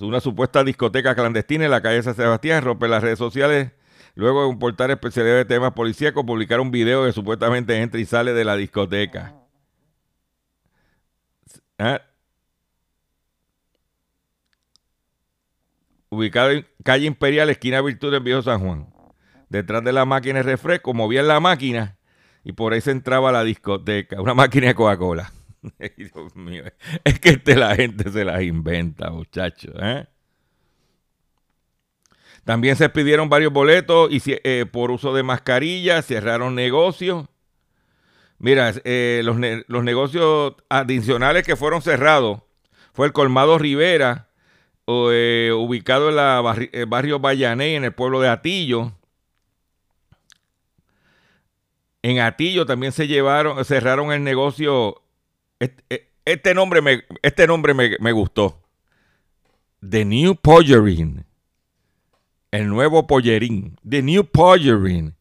Una 0.00 0.20
supuesta 0.20 0.64
discoteca 0.64 1.14
clandestina 1.14 1.64
en 1.64 1.70
la 1.70 1.82
calle 1.82 2.02
San 2.02 2.14
Sebastián, 2.14 2.64
rompe 2.64 2.88
las 2.88 3.02
redes 3.02 3.18
sociales. 3.18 3.72
Luego 4.14 4.42
de 4.42 4.48
un 4.48 4.58
portal 4.58 4.90
especializado 4.90 5.38
de 5.38 5.44
temas 5.44 5.72
policíacos, 5.72 6.24
publicaron 6.24 6.66
un 6.66 6.72
video 6.72 7.04
que 7.04 7.12
supuestamente 7.12 7.80
entra 7.80 8.00
y 8.00 8.04
sale 8.04 8.32
de 8.32 8.44
la 8.44 8.56
discoteca. 8.56 9.34
¿Ah? 11.78 12.02
Ubicado 16.10 16.50
en 16.50 16.66
calle 16.84 17.06
Imperial, 17.06 17.48
esquina 17.48 17.80
Virtud 17.80 18.12
en 18.14 18.24
Viejo 18.24 18.42
San 18.42 18.60
Juan. 18.60 18.92
Detrás 19.48 19.82
de 19.82 19.92
la 19.92 20.04
máquina 20.04 20.38
de 20.38 20.42
refresco, 20.42 20.92
movían 20.92 21.26
la 21.26 21.40
máquina 21.40 21.96
y 22.44 22.52
por 22.52 22.72
ahí 22.72 22.80
se 22.80 22.90
entraba 22.90 23.30
a 23.30 23.32
la 23.32 23.44
discoteca. 23.44 24.20
Una 24.20 24.34
máquina 24.34 24.68
de 24.68 24.74
Coca-Cola. 24.74 25.32
Dios 25.96 26.34
mío. 26.34 26.64
Es 27.04 27.20
que 27.20 27.30
este 27.30 27.56
la 27.56 27.74
gente 27.74 28.10
se 28.10 28.24
las 28.24 28.42
inventa, 28.42 29.10
muchachos. 29.10 29.74
¿eh? 29.80 30.06
También 32.44 32.76
se 32.76 32.88
pidieron 32.88 33.28
varios 33.28 33.52
boletos 33.52 34.10
y, 34.10 34.20
eh, 34.26 34.66
por 34.70 34.90
uso 34.90 35.14
de 35.14 35.22
mascarillas, 35.22 36.06
cerraron 36.06 36.54
negocios. 36.54 37.26
Mira, 38.38 38.72
eh, 38.84 39.22
los, 39.24 39.84
negocios 39.84 40.54
adicionales 40.68 41.44
que 41.44 41.54
fueron 41.54 41.80
cerrados 41.80 42.40
fue 42.92 43.06
el 43.06 43.12
Colmado 43.12 43.56
Rivera, 43.56 44.28
ubicado 44.84 46.10
en 46.10 46.68
el 46.72 46.86
barrio 46.86 47.20
Vallané, 47.20 47.76
en 47.76 47.84
el 47.84 47.92
pueblo 47.92 48.20
de 48.20 48.28
Atillo. 48.28 48.92
En 52.02 52.18
Atillo 52.18 52.66
también 52.66 52.90
se 52.90 53.06
llevaron, 53.06 53.64
cerraron 53.64 54.10
el 54.12 54.24
negocio 54.24 55.01
este, 55.62 56.10
este, 56.24 56.54
nombre, 56.54 56.82
me, 56.82 57.04
este 57.22 57.46
nombre 57.46 57.72
me, 57.72 58.12
gustó. 58.12 58.60
The 59.88 60.04
New 60.04 60.34
Pollerin. 60.34 61.24
El 62.50 62.68
nuevo 62.68 63.06
pollerín. 63.06 63.78
The 63.88 64.02
New 64.02 64.24
Pollerin. 64.24 65.14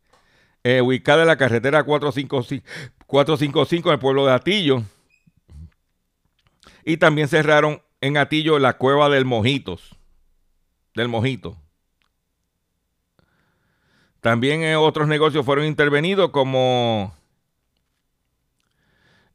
Eh, 0.63 0.81
ubicada 0.81 1.21
en 1.21 1.27
la 1.27 1.37
carretera 1.37 1.83
455, 1.83 2.65
455 3.05 3.89
en 3.89 3.93
el 3.93 3.99
pueblo 3.99 4.25
de 4.25 4.33
Atillo. 4.33 4.83
Y 6.85 6.97
también 6.97 7.27
cerraron 7.27 7.83
en 8.01 8.17
Atillo 8.17 8.57
la 8.57 8.77
cueva 8.77 9.09
del 9.09 9.25
Mojitos. 9.25 9.95
Del 10.95 11.07
Mojito. 11.07 11.55
También 14.21 14.63
eh, 14.63 14.75
otros 14.75 15.07
negocios 15.07 15.45
fueron 15.45 15.65
intervenidos 15.65 16.31
como 16.31 17.15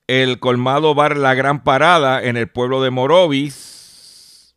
el 0.07 0.38
colmado 0.38 0.95
bar 0.95 1.16
La 1.16 1.35
Gran 1.35 1.64
Parada 1.64 2.23
en 2.23 2.37
el 2.37 2.49
pueblo 2.49 2.83
de 2.83 2.90
Morovis. 2.90 4.55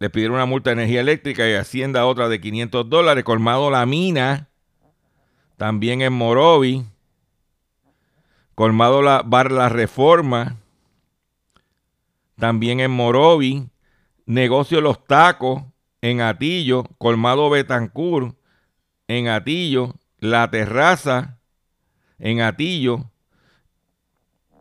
Le 0.00 0.10
pidieron 0.10 0.34
una 0.36 0.46
multa 0.46 0.70
de 0.70 0.74
energía 0.74 1.00
eléctrica 1.00 1.48
y 1.48 1.54
Hacienda 1.54 2.06
otra 2.06 2.28
de 2.28 2.40
500 2.40 2.90
dólares. 2.90 3.24
Colmado 3.24 3.70
La 3.70 3.86
Mina, 3.86 4.48
también 5.56 6.02
en 6.02 6.12
Morovis. 6.12 6.82
Colmado 8.54 9.02
la, 9.02 9.22
Bar 9.22 9.50
La 9.50 9.68
Reforma, 9.68 10.56
también 12.36 12.80
en 12.80 12.90
Morovis. 12.90 13.62
Negocio 14.26 14.80
Los 14.80 15.04
Tacos, 15.06 15.62
en 16.02 16.20
Atillo. 16.20 16.84
Colmado 16.98 17.48
Betancur, 17.48 18.34
en 19.06 19.28
Atillo. 19.28 19.94
La 20.24 20.50
Terraza 20.50 21.38
en 22.18 22.40
Atillo 22.40 23.10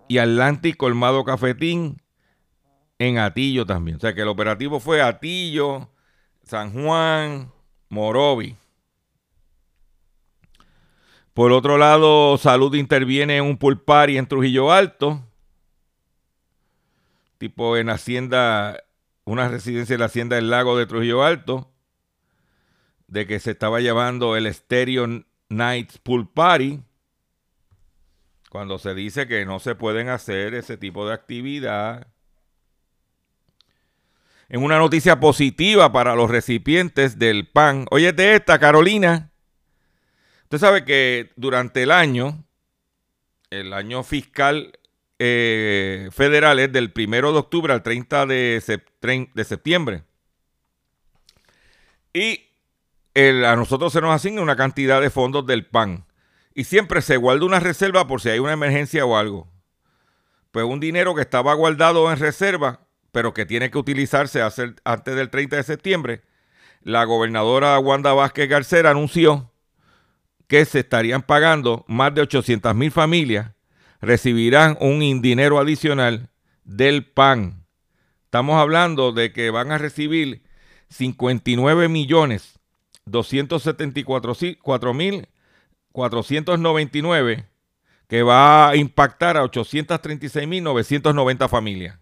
y 0.09 0.17
Atlantic 0.17 0.75
Colmado 0.75 1.23
Cafetín 1.23 2.01
en 2.99 3.17
Atillo 3.17 3.65
también. 3.65 3.95
O 3.95 3.99
sea 4.01 4.13
que 4.13 4.23
el 4.23 4.27
operativo 4.27 4.81
fue 4.81 5.01
Atillo, 5.01 5.89
San 6.43 6.73
Juan, 6.73 7.49
Morovi. 7.87 8.57
Por 11.33 11.53
otro 11.53 11.77
lado, 11.77 12.37
Salud 12.37 12.75
interviene 12.75 13.37
en 13.37 13.45
un 13.45 13.57
pulpari 13.57 14.17
en 14.17 14.27
Trujillo 14.27 14.69
Alto, 14.69 15.23
tipo 17.37 17.77
en 17.77 17.89
Hacienda, 17.89 18.83
una 19.23 19.47
residencia 19.47 19.93
de 19.93 19.99
la 19.99 20.07
Hacienda 20.07 20.35
del 20.35 20.49
Lago 20.49 20.77
de 20.77 20.87
Trujillo 20.87 21.23
Alto, 21.23 21.71
de 23.07 23.25
que 23.25 23.39
se 23.39 23.51
estaba 23.51 23.79
llevando 23.79 24.35
el 24.35 24.45
estéreo 24.45 25.23
Nights 25.55 25.97
Pool 25.99 26.29
Party 26.29 26.81
cuando 28.53 28.77
se 28.77 28.93
dice 28.93 29.27
que 29.27 29.47
no 29.47 29.59
se 29.59 29.73
pueden 29.73 30.09
hacer 30.09 30.53
ese 30.53 30.77
tipo 30.77 31.07
de 31.07 31.13
actividad. 31.15 32.05
En 34.47 34.61
una 34.61 34.77
noticia 34.77 35.19
positiva 35.19 35.91
para 35.91 36.13
los 36.13 36.29
recipientes 36.29 37.17
del 37.17 37.47
PAN. 37.47 37.87
Oye, 37.89 38.13
de 38.13 38.35
esta, 38.35 38.59
Carolina. 38.59 39.31
Usted 40.43 40.59
sabe 40.59 40.85
que 40.85 41.31
durante 41.35 41.81
el 41.81 41.89
año, 41.89 42.45
el 43.49 43.73
año 43.73 44.03
fiscal 44.03 44.77
eh, 45.17 46.09
federal 46.11 46.59
es 46.59 46.71
del 46.71 46.93
1 46.95 47.31
de 47.31 47.39
octubre 47.39 47.73
al 47.73 47.81
30 47.81 48.27
de, 48.27 48.81
de 49.33 49.43
septiembre. 49.43 50.03
Y 52.13 52.52
a 53.15 53.55
nosotros 53.55 53.93
se 53.93 54.01
nos 54.01 54.13
asigna 54.13 54.41
una 54.41 54.55
cantidad 54.55 54.99
de 54.99 55.09
fondos 55.09 55.45
del 55.45 55.65
PAN 55.65 56.05
y 56.55 56.63
siempre 56.63 57.01
se 57.01 57.17
guarda 57.17 57.45
una 57.45 57.59
reserva 57.59 58.07
por 58.07 58.21
si 58.21 58.29
hay 58.29 58.39
una 58.39 58.53
emergencia 58.53 59.05
o 59.05 59.17
algo. 59.17 59.51
Pues 60.51 60.65
un 60.65 60.79
dinero 60.79 61.15
que 61.15 61.21
estaba 61.21 61.53
guardado 61.53 62.11
en 62.11 62.19
reserva, 62.19 62.87
pero 63.11 63.33
que 63.33 63.45
tiene 63.45 63.71
que 63.71 63.77
utilizarse 63.77 64.41
antes 64.41 65.15
del 65.15 65.29
30 65.29 65.55
de 65.55 65.63
septiembre, 65.63 66.21
la 66.81 67.03
gobernadora 67.05 67.77
Wanda 67.79 68.13
Vázquez 68.13 68.49
Garcera 68.49 68.91
anunció 68.91 69.51
que 70.47 70.65
se 70.65 70.79
estarían 70.79 71.23
pagando 71.23 71.85
más 71.87 72.13
de 72.13 72.21
800 72.21 72.75
mil 72.75 72.91
familias, 72.91 73.51
recibirán 74.01 74.77
un 74.81 75.21
dinero 75.21 75.59
adicional 75.59 76.29
del 76.63 77.05
PAN. 77.05 77.65
Estamos 78.25 78.59
hablando 78.59 79.11
de 79.11 79.31
que 79.31 79.49
van 79.49 79.71
a 79.71 79.77
recibir 79.77 80.43
59 80.89 81.87
millones 81.87 82.59
274 83.05 84.93
mil 84.93 85.27
499 85.91 87.45
que 88.07 88.23
va 88.23 88.69
a 88.69 88.75
impactar 88.75 89.37
a 89.37 89.43
836.990 89.43 91.49
familias. 91.49 91.97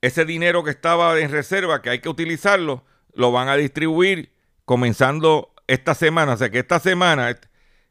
Ese 0.00 0.24
dinero 0.24 0.62
que 0.62 0.70
estaba 0.70 1.18
en 1.18 1.30
reserva, 1.30 1.82
que 1.82 1.90
hay 1.90 1.98
que 2.00 2.08
utilizarlo, 2.08 2.84
lo 3.14 3.32
van 3.32 3.48
a 3.48 3.56
distribuir 3.56 4.30
comenzando 4.64 5.52
esta 5.66 5.94
semana. 5.94 6.34
O 6.34 6.36
sea 6.36 6.50
que 6.50 6.60
esta 6.60 6.78
semana, 6.78 7.36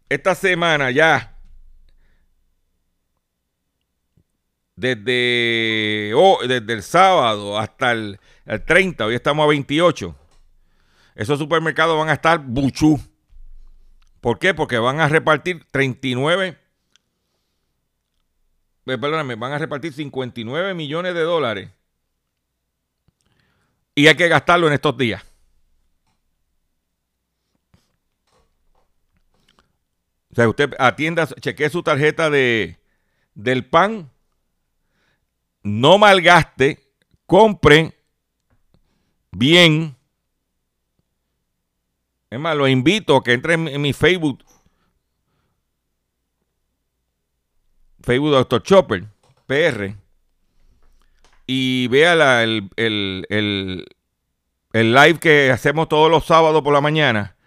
esta 0.08 0.36
semana 0.36 0.92
ya, 0.92 1.38
desde, 4.76 6.14
desde 6.48 6.74
el 6.74 6.84
sábado 6.84 7.58
hasta 7.58 7.92
el, 7.92 8.20
el 8.46 8.64
30, 8.64 9.06
hoy 9.06 9.16
estamos 9.16 9.44
a 9.44 9.48
28, 9.48 10.16
esos 11.16 11.40
supermercados 11.40 11.98
van 11.98 12.10
a 12.10 12.14
estar 12.14 12.40
buchú 12.40 13.00
¿Por 14.26 14.40
qué? 14.40 14.56
Porque 14.56 14.80
van 14.80 15.00
a 15.00 15.08
repartir 15.08 15.64
39, 15.70 16.58
eh, 18.88 18.98
perdóname, 18.98 19.36
van 19.36 19.52
a 19.52 19.60
repartir 19.60 19.94
59 19.94 20.74
millones 20.74 21.14
de 21.14 21.22
dólares 21.22 21.70
y 23.94 24.08
hay 24.08 24.16
que 24.16 24.28
gastarlo 24.28 24.66
en 24.66 24.74
estos 24.74 24.98
días. 24.98 25.24
O 30.32 30.36
sea, 30.36 30.50
usted 30.50 30.74
atienda, 30.80 31.28
chequee 31.28 31.70
su 31.70 31.84
tarjeta 31.84 32.32
de, 32.32 32.80
del 33.36 33.64
pan, 33.64 34.10
no 35.62 36.00
malgaste, 36.00 36.84
compre 37.28 37.96
bien 39.30 39.96
es 42.36 42.42
más, 42.42 42.56
lo 42.58 42.68
invito 42.68 43.16
a 43.16 43.24
que 43.24 43.32
entre 43.32 43.54
en, 43.54 43.82
mi 43.82 43.94
Facebook. 43.94 44.44
Facebook 48.02 48.32
Dr. 48.32 48.62
Chopper, 48.62 49.06
PR. 49.48 49.96
Y 51.48 51.88
vea 51.88 52.44
el, 52.44 52.70
el, 52.76 53.86
live 54.74 55.20
que 55.20 55.50
hacemos 55.50 55.88
todos 55.88 56.12
los 56.12 56.26
sábados 56.26 56.62
por 56.62 56.74
la 56.74 56.82
mañana 56.82 57.38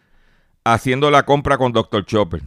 haciendo 0.64 1.11
la 1.11 1.24
compra 1.24 1.59
con 1.59 1.72
Dr. 1.72 2.07
Chopper. 2.07 2.40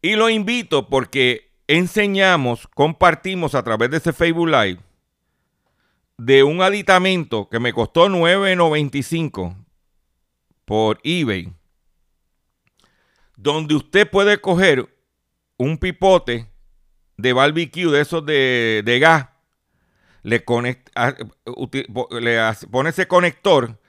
Y 0.00 0.14
lo 0.14 0.28
invito 0.30 0.88
porque 0.88 1.50
enseñamos, 1.66 2.68
compartimos 2.68 3.56
a 3.56 3.64
través 3.64 3.90
de 3.90 3.96
ese 3.96 4.12
Facebook 4.12 4.48
Live 4.48 4.78
de 6.18 6.44
un 6.44 6.62
aditamento 6.62 7.48
que 7.48 7.58
me 7.58 7.72
costó 7.72 8.08
9.95 8.08 9.67
por 10.68 11.00
eBay, 11.02 11.50
donde 13.38 13.74
usted 13.74 14.06
puede 14.10 14.38
coger 14.38 14.86
un 15.56 15.78
pipote 15.78 16.46
de 17.16 17.32
barbecue 17.32 17.90
de 17.90 18.02
esos 18.02 18.26
de, 18.26 18.98
gas, 19.00 19.28
le, 20.22 20.44
conecta, 20.44 21.16
le 22.20 22.38
pone 22.70 22.90
ese 22.90 23.08
conector 23.08 23.80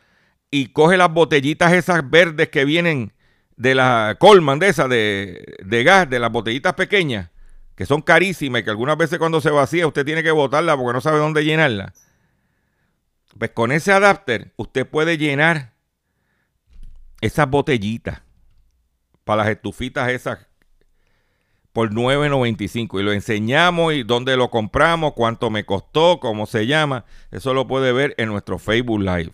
y 0.51 0.67
coge 0.67 0.95
las 0.95 1.11
botellitas 1.11 1.73
esas 1.73 2.09
verdes 2.09 2.47
que 2.47 2.63
vienen 2.63 3.11
de 3.57 3.75
la 3.75 4.15
Colman, 4.17 4.59
de 4.59 4.69
esas 4.69 4.87
de, 4.87 5.57
de 5.61 5.83
gas, 5.83 6.09
de 6.09 6.19
las 6.19 6.31
botellitas 6.31 6.75
pequeñas, 6.75 7.29
que 7.75 7.85
son 7.85 8.01
carísimas 8.01 8.61
y 8.61 8.63
que 8.63 8.69
algunas 8.69 8.95
veces 8.95 9.19
cuando 9.19 9.41
se 9.41 9.49
vacía 9.49 9.85
usted 9.85 10.05
tiene 10.05 10.23
que 10.23 10.31
botarla 10.31 10.77
porque 10.77 10.93
no 10.93 11.01
sabe 11.01 11.19
dónde 11.19 11.43
llenarla. 11.43 11.93
Pues 13.37 13.51
con 13.51 13.73
ese 13.73 13.91
adapter 13.91 14.53
usted 14.55 14.87
puede 14.87 15.17
llenar 15.17 15.77
esas 17.21 17.49
botellitas 17.49 18.21
para 19.23 19.43
las 19.43 19.51
estufitas 19.51 20.09
esas 20.09 20.49
por 21.73 21.91
9.95 21.91 22.99
y 22.99 23.03
lo 23.03 23.13
enseñamos 23.13 23.93
y 23.93 24.03
dónde 24.03 24.35
lo 24.35 24.49
compramos, 24.49 25.13
cuánto 25.13 25.49
me 25.49 25.65
costó, 25.65 26.19
cómo 26.19 26.45
se 26.45 26.65
llama. 26.65 27.05
Eso 27.31 27.53
lo 27.53 27.67
puede 27.67 27.91
ver 27.93 28.15
en 28.17 28.29
nuestro 28.29 28.57
Facebook 28.57 28.99
Live, 28.99 29.31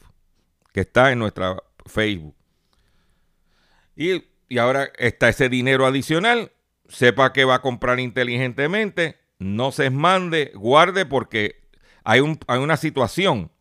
que 0.74 0.82
está 0.82 1.12
en 1.12 1.20
nuestra 1.20 1.64
Facebook. 1.86 2.36
Y, 3.96 4.26
y 4.50 4.58
ahora 4.58 4.90
está 4.98 5.30
ese 5.30 5.48
dinero 5.48 5.86
adicional. 5.86 6.52
Sepa 6.90 7.32
que 7.32 7.46
va 7.46 7.56
a 7.56 7.62
comprar 7.62 8.00
inteligentemente. 8.00 9.18
No 9.40 9.72
se 9.72 9.90
mande, 9.90 10.52
guarde 10.56 11.06
porque 11.06 11.62
hay, 12.04 12.20
un, 12.20 12.38
hay 12.48 12.60
una 12.60 12.78
situación 12.78 13.52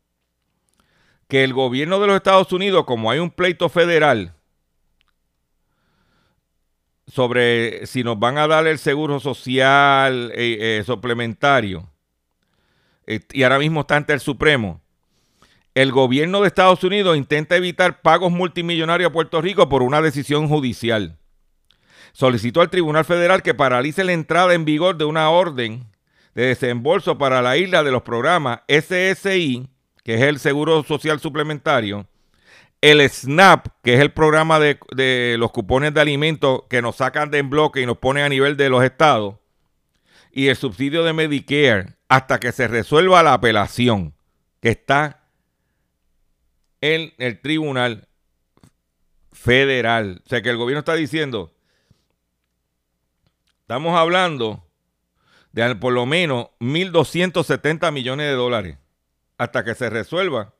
que 1.35 1.43
el 1.43 1.53
gobierno 1.53 1.99
de 1.99 2.07
los 2.07 2.15
Estados 2.15 2.53
Unidos, 2.53 2.85
como 2.85 3.11
hay 3.11 3.19
un 3.19 3.29
pleito 3.29 3.69
federal 3.69 4.37
sobre 7.09 7.89
si 7.89 8.05
nos 8.05 8.21
van 8.21 8.39
a 8.39 8.47
dar 8.47 8.69
el 8.69 8.79
seguro 8.79 9.19
social 9.19 10.31
eh, 10.37 10.79
eh, 10.79 10.85
suplementario, 10.87 11.91
eh, 13.09 13.19
y 13.33 13.43
ahora 13.43 13.59
mismo 13.59 13.81
está 13.81 13.97
ante 13.97 14.13
el 14.13 14.21
Supremo, 14.21 14.81
el 15.75 15.91
gobierno 15.91 16.41
de 16.41 16.47
Estados 16.47 16.85
Unidos 16.85 17.17
intenta 17.17 17.57
evitar 17.57 18.01
pagos 18.01 18.31
multimillonarios 18.31 19.11
a 19.11 19.13
Puerto 19.13 19.41
Rico 19.41 19.69
por 19.69 19.83
una 19.83 20.01
decisión 20.01 20.47
judicial. 20.47 21.19
Solicitó 22.13 22.61
al 22.61 22.71
Tribunal 22.71 23.05
Federal 23.05 23.43
que 23.43 23.55
paralice 23.55 24.05
la 24.05 24.13
entrada 24.13 24.55
en 24.55 24.65
vigor 24.65 24.99
de 24.99 25.05
una 25.05 25.29
orden 25.31 25.85
de 26.37 26.47
desembolso 26.47 27.19
para 27.19 27.43
la 27.43 27.57
isla 27.57 27.83
de 27.83 27.91
los 27.91 28.03
programas 28.03 28.61
SSI 28.69 29.74
que 30.05 30.15
es 30.15 30.21
el 30.21 30.39
Seguro 30.39 30.85
Social 30.85 31.19
Suplementario, 31.19 32.07
el 32.83 33.09
SNAP, 33.09 33.69
que 33.83 33.95
es 33.95 34.01
el 34.01 34.13
programa 34.13 34.61
de, 34.61 35.37
los 35.39 35.51
cupones 35.51 35.95
de 35.95 36.03
alimentos 36.03 36.65
que 36.69 36.83
nos 36.83 36.97
sacan 36.97 37.31
de 37.31 37.39
en 37.39 37.49
bloque 37.49 37.81
y 37.81 37.87
nos 37.87 37.97
ponen 37.97 38.25
a 38.25 38.29
nivel 38.29 38.59
de 38.59 38.69
los 38.69 38.85
estados, 38.85 39.37
y 40.31 40.49
el 40.49 40.57
subsidio 40.57 41.03
de 41.05 41.15
Medicare, 41.15 41.95
hasta 42.09 42.39
que 42.39 42.53
se 42.53 42.69
resuelva 42.69 43.23
la 43.23 43.33
apelación 43.33 44.15
que 44.61 44.69
está 44.69 45.23
en 46.83 47.15
el 47.17 47.41
Tribunal 47.41 48.07
Federal. 49.33 50.21
O 50.27 50.29
sea 50.29 50.43
que 50.43 50.51
el 50.51 50.59
gobierno 50.59 50.81
está 50.81 50.95
diciendo, 50.95 51.55
estamos 53.61 53.97
hablando 53.97 54.67
de 55.53 55.75
por 55.77 55.95
lo 55.95 56.05
menos 56.05 56.49
1.270 56.61 57.91
millones 57.91 58.27
de 58.27 58.33
dólares 58.33 58.79
hasta 59.39 59.65
que 59.65 59.75
se 59.75 59.91
resuelva 59.91 60.55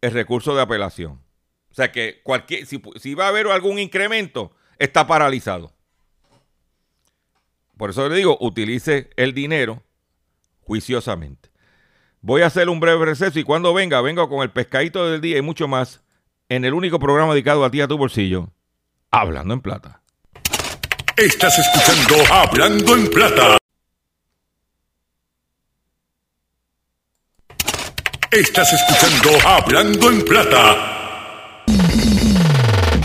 el 0.00 0.12
recurso 0.12 0.54
de 0.54 0.62
apelación. 0.62 1.20
O 1.70 1.74
sea 1.74 1.90
que 1.90 2.20
cualquier, 2.22 2.66
si, 2.66 3.14
va 3.14 3.24
a 3.24 3.28
haber 3.28 3.48
algún 3.48 3.78
incremento, 3.78 4.52
está 4.78 5.06
paralizado. 5.06 5.72
Por 7.76 7.90
eso 7.90 8.08
le 8.08 8.16
digo, 8.16 8.38
utilice 8.40 9.10
el 9.16 9.34
dinero 9.34 9.82
juiciosamente. 10.60 11.50
Voy 12.20 12.42
a 12.42 12.46
hacer 12.46 12.68
un 12.68 12.80
breve 12.80 13.04
receso 13.04 13.38
y 13.38 13.44
cuando 13.44 13.74
venga, 13.74 14.00
vengo 14.00 14.28
con 14.28 14.42
el 14.42 14.50
pescadito 14.50 15.10
del 15.10 15.20
día 15.20 15.36
y 15.36 15.42
mucho 15.42 15.66
más 15.66 16.02
en 16.48 16.64
el 16.64 16.74
único 16.74 16.98
programa 16.98 17.32
dedicado 17.32 17.64
a 17.64 17.70
ti 17.70 17.80
a 17.80 17.88
tu 17.88 17.98
bolsillo, 17.98 18.50
Hablando 19.10 19.54
en 19.54 19.60
Plata. 19.60 20.00
Estás 21.16 21.58
escuchando 21.58 22.32
Hablando 22.32 22.96
en 22.96 23.10
Plata. 23.10 23.58
Estás 28.34 28.72
escuchando 28.72 29.30
Hablando 29.46 30.10
en 30.10 30.24
Plata. 30.24 31.62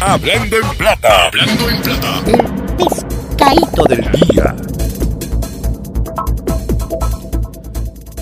Hablando 0.01 0.57
en 0.57 0.75
Plata. 0.75 1.27
Hablando 1.27 1.69
en 1.69 1.81
Plata. 1.83 2.23
pescadito 2.75 3.83
del 3.83 4.11
día. 4.11 4.55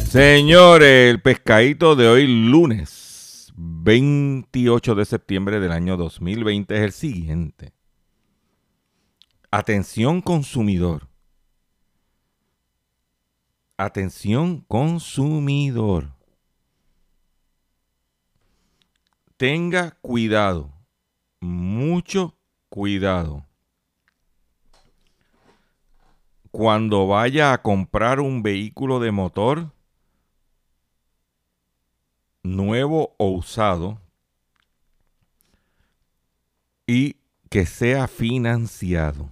Señores, 0.09 1.11
el 1.11 1.21
pescadito 1.21 1.95
de 1.95 2.09
hoy 2.09 2.27
lunes 2.27 3.53
28 3.55 4.93
de 4.95 5.05
septiembre 5.05 5.61
del 5.61 5.71
año 5.71 5.95
2020 5.95 6.75
es 6.75 6.81
el 6.81 6.91
siguiente. 6.91 7.71
Atención 9.49 10.21
consumidor. 10.21 11.07
Atención 13.77 14.59
consumidor. 14.67 16.16
Tenga 19.37 19.91
cuidado, 20.01 20.73
mucho 21.41 22.35
cuidado. 22.69 23.45
Cuando 26.49 27.05
vaya 27.05 27.53
a 27.53 27.61
comprar 27.61 28.19
un 28.19 28.41
vehículo 28.41 28.99
de 28.99 29.11
motor 29.11 29.71
nuevo 32.41 33.13
o 33.19 33.29
usado 33.29 34.01
y 36.87 37.17
que 37.51 37.67
sea 37.67 38.07
financiado. 38.07 39.29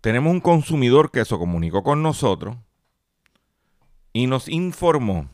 Tenemos 0.00 0.32
un 0.32 0.40
consumidor 0.40 1.10
que 1.10 1.26
se 1.26 1.36
comunicó 1.36 1.82
con 1.82 2.02
nosotros 2.02 2.56
y 4.14 4.26
nos 4.26 4.48
informó 4.48 5.28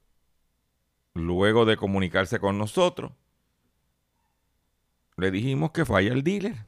luego 1.13 1.65
de 1.65 1.77
comunicarse 1.77 2.39
con 2.39 2.58
nosotros, 2.58 3.12
le 5.17 5.31
dijimos 5.31 5.71
que 5.71 5.86
falla 5.86 6.12
el 6.12 6.23
dealer. 6.23 6.65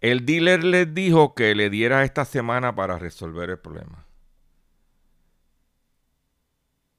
El 0.00 0.26
dealer 0.26 0.64
les 0.64 0.94
dijo 0.94 1.34
que 1.34 1.54
le 1.54 1.70
diera 1.70 2.04
esta 2.04 2.26
semana 2.26 2.74
para 2.74 2.98
resolver 2.98 3.48
el 3.50 3.58
problema. 3.58 4.06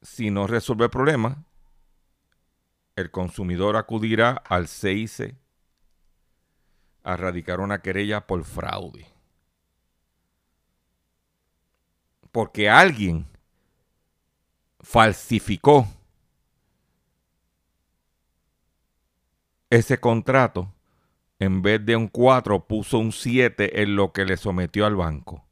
Si 0.02 0.30
no 0.30 0.46
resuelve 0.48 0.84
el 0.84 0.90
problema, 0.90 1.44
el 2.96 3.10
consumidor 3.12 3.76
acudirá 3.76 4.30
al 4.30 4.66
CIC 4.66 5.36
a 7.04 7.16
radicar 7.16 7.60
una 7.60 7.80
querella 7.80 8.26
por 8.26 8.42
fraude. 8.44 9.06
Porque 12.32 12.68
alguien 12.68 13.26
falsificó 14.86 15.88
ese 19.68 19.98
contrato, 19.98 20.72
en 21.40 21.60
vez 21.60 21.84
de 21.84 21.96
un 21.96 22.06
4 22.06 22.68
puso 22.68 22.98
un 22.98 23.10
7 23.10 23.82
en 23.82 23.96
lo 23.96 24.12
que 24.12 24.24
le 24.24 24.36
sometió 24.36 24.86
al 24.86 24.94
banco. 24.94 25.44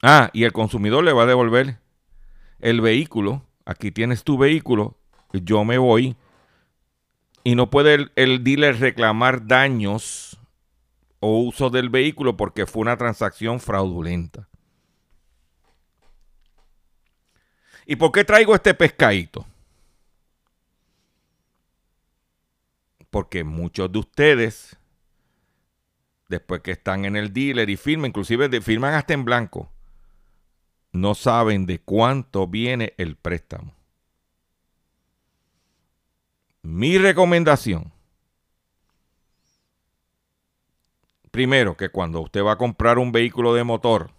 Ah, 0.00 0.30
y 0.32 0.44
el 0.44 0.52
consumidor 0.54 1.04
le 1.04 1.12
va 1.12 1.24
a 1.24 1.26
devolver 1.26 1.78
el 2.58 2.80
vehículo. 2.80 3.42
Aquí 3.66 3.92
tienes 3.92 4.24
tu 4.24 4.38
vehículo, 4.38 4.96
yo 5.32 5.62
me 5.64 5.76
voy. 5.76 6.16
Y 7.44 7.54
no 7.54 7.68
puede 7.68 7.94
el, 7.94 8.12
el 8.16 8.42
dealer 8.42 8.80
reclamar 8.80 9.46
daños 9.46 10.40
o 11.20 11.38
uso 11.38 11.68
del 11.68 11.90
vehículo 11.90 12.38
porque 12.38 12.64
fue 12.64 12.80
una 12.80 12.96
transacción 12.96 13.60
fraudulenta. 13.60 14.48
¿Y 17.86 17.96
por 17.96 18.12
qué 18.12 18.24
traigo 18.24 18.54
este 18.54 18.74
pescadito? 18.74 19.46
Porque 23.10 23.44
muchos 23.44 23.92
de 23.92 23.98
ustedes, 23.98 24.76
después 26.28 26.62
que 26.62 26.72
están 26.72 27.04
en 27.04 27.16
el 27.16 27.32
dealer 27.32 27.68
y 27.70 27.76
firman, 27.76 28.08
inclusive 28.08 28.60
firman 28.60 28.94
hasta 28.94 29.14
en 29.14 29.24
blanco, 29.24 29.70
no 30.92 31.14
saben 31.14 31.66
de 31.66 31.80
cuánto 31.80 32.46
viene 32.46 32.94
el 32.96 33.16
préstamo. 33.16 33.74
Mi 36.62 36.96
recomendación, 36.96 37.92
primero, 41.30 41.76
que 41.76 41.90
cuando 41.90 42.20
usted 42.20 42.42
va 42.42 42.52
a 42.52 42.58
comprar 42.58 42.98
un 42.98 43.12
vehículo 43.12 43.52
de 43.54 43.64
motor, 43.64 44.10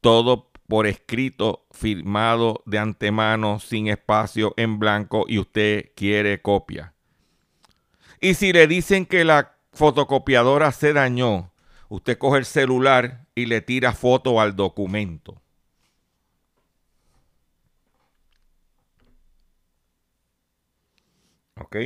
todo 0.00 0.49
por 0.70 0.86
escrito, 0.86 1.66
firmado 1.72 2.62
de 2.64 2.78
antemano, 2.78 3.58
sin 3.58 3.88
espacio, 3.88 4.54
en 4.56 4.78
blanco, 4.78 5.24
y 5.26 5.40
usted 5.40 5.90
quiere 5.96 6.40
copia. 6.40 6.94
Y 8.20 8.34
si 8.34 8.52
le 8.52 8.68
dicen 8.68 9.04
que 9.04 9.24
la 9.24 9.56
fotocopiadora 9.72 10.70
se 10.70 10.92
dañó, 10.92 11.52
usted 11.88 12.16
coge 12.18 12.38
el 12.38 12.44
celular 12.44 13.26
y 13.34 13.46
le 13.46 13.62
tira 13.62 13.92
foto 13.92 14.40
al 14.40 14.54
documento. 14.54 15.42
¿Ok? 21.56 21.76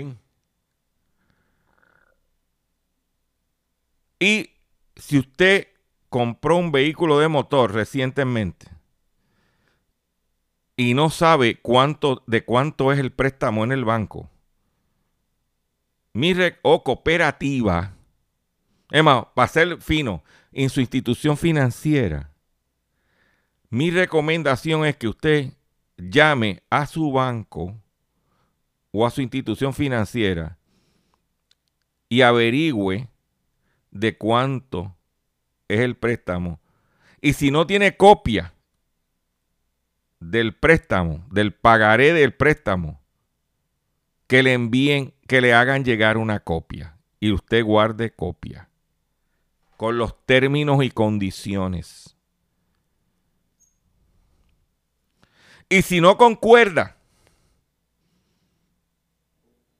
Y 4.19 4.51
si 4.95 5.19
usted 5.19 5.69
compró 6.11 6.59
un 6.59 6.71
vehículo 6.71 7.19
de 7.19 7.29
motor 7.29 7.73
recientemente 7.73 8.74
y 10.77 10.95
no 10.95 11.11
sabe 11.11 11.61
cuánto, 11.61 12.23
de 12.27 12.45
cuánto 12.45 12.93
es 12.93 12.99
el 12.99 13.13
préstamo 13.13 13.65
en 13.65 13.73
el 13.73 13.85
banco, 13.85 14.31
mi 16.13 16.35
o 16.63 16.85
cooperativa, 16.85 17.93
Emma, 18.91 19.35
para 19.35 19.49
ser 19.49 19.81
fino, 19.81 20.23
en 20.53 20.71
su 20.71 20.81
institución 20.81 21.37
financiera, 21.37 22.31
mi 23.69 23.91
recomendación 23.91 24.85
es 24.85 24.97
que 24.97 25.09
usted 25.09 25.53
llame 25.97 26.63
a 26.71 26.87
su 26.87 27.11
banco 27.11 27.75
o 28.93 29.05
a 29.05 29.11
su 29.11 29.21
institución 29.21 29.75
financiera 29.75 30.57
y 32.09 32.23
averigüe 32.23 33.09
de 33.91 34.17
cuánto 34.17 34.97
es 35.67 35.81
el 35.81 35.97
préstamo. 35.97 36.61
Y 37.21 37.33
si 37.33 37.51
no 37.51 37.67
tiene 37.67 37.97
copia 37.97 38.54
del 40.31 40.55
préstamo, 40.55 41.27
del 41.31 41.53
pagaré 41.53 42.13
del 42.13 42.35
préstamo, 42.35 43.01
que 44.27 44.43
le 44.43 44.55
envíen, 44.55 45.15
que 45.27 45.41
le 45.41 45.53
hagan 45.53 45.85
llegar 45.85 46.17
una 46.17 46.41
copia 46.41 46.97
y 47.21 47.33
usted 47.33 47.63
guarde 47.63 48.15
copia 48.15 48.69
con 49.77 49.99
los 49.99 50.25
términos 50.25 50.83
y 50.83 50.91
condiciones. 50.91 52.17
Y 55.69 55.83
si 55.83 56.01
no 56.01 56.17
concuerda 56.17 56.97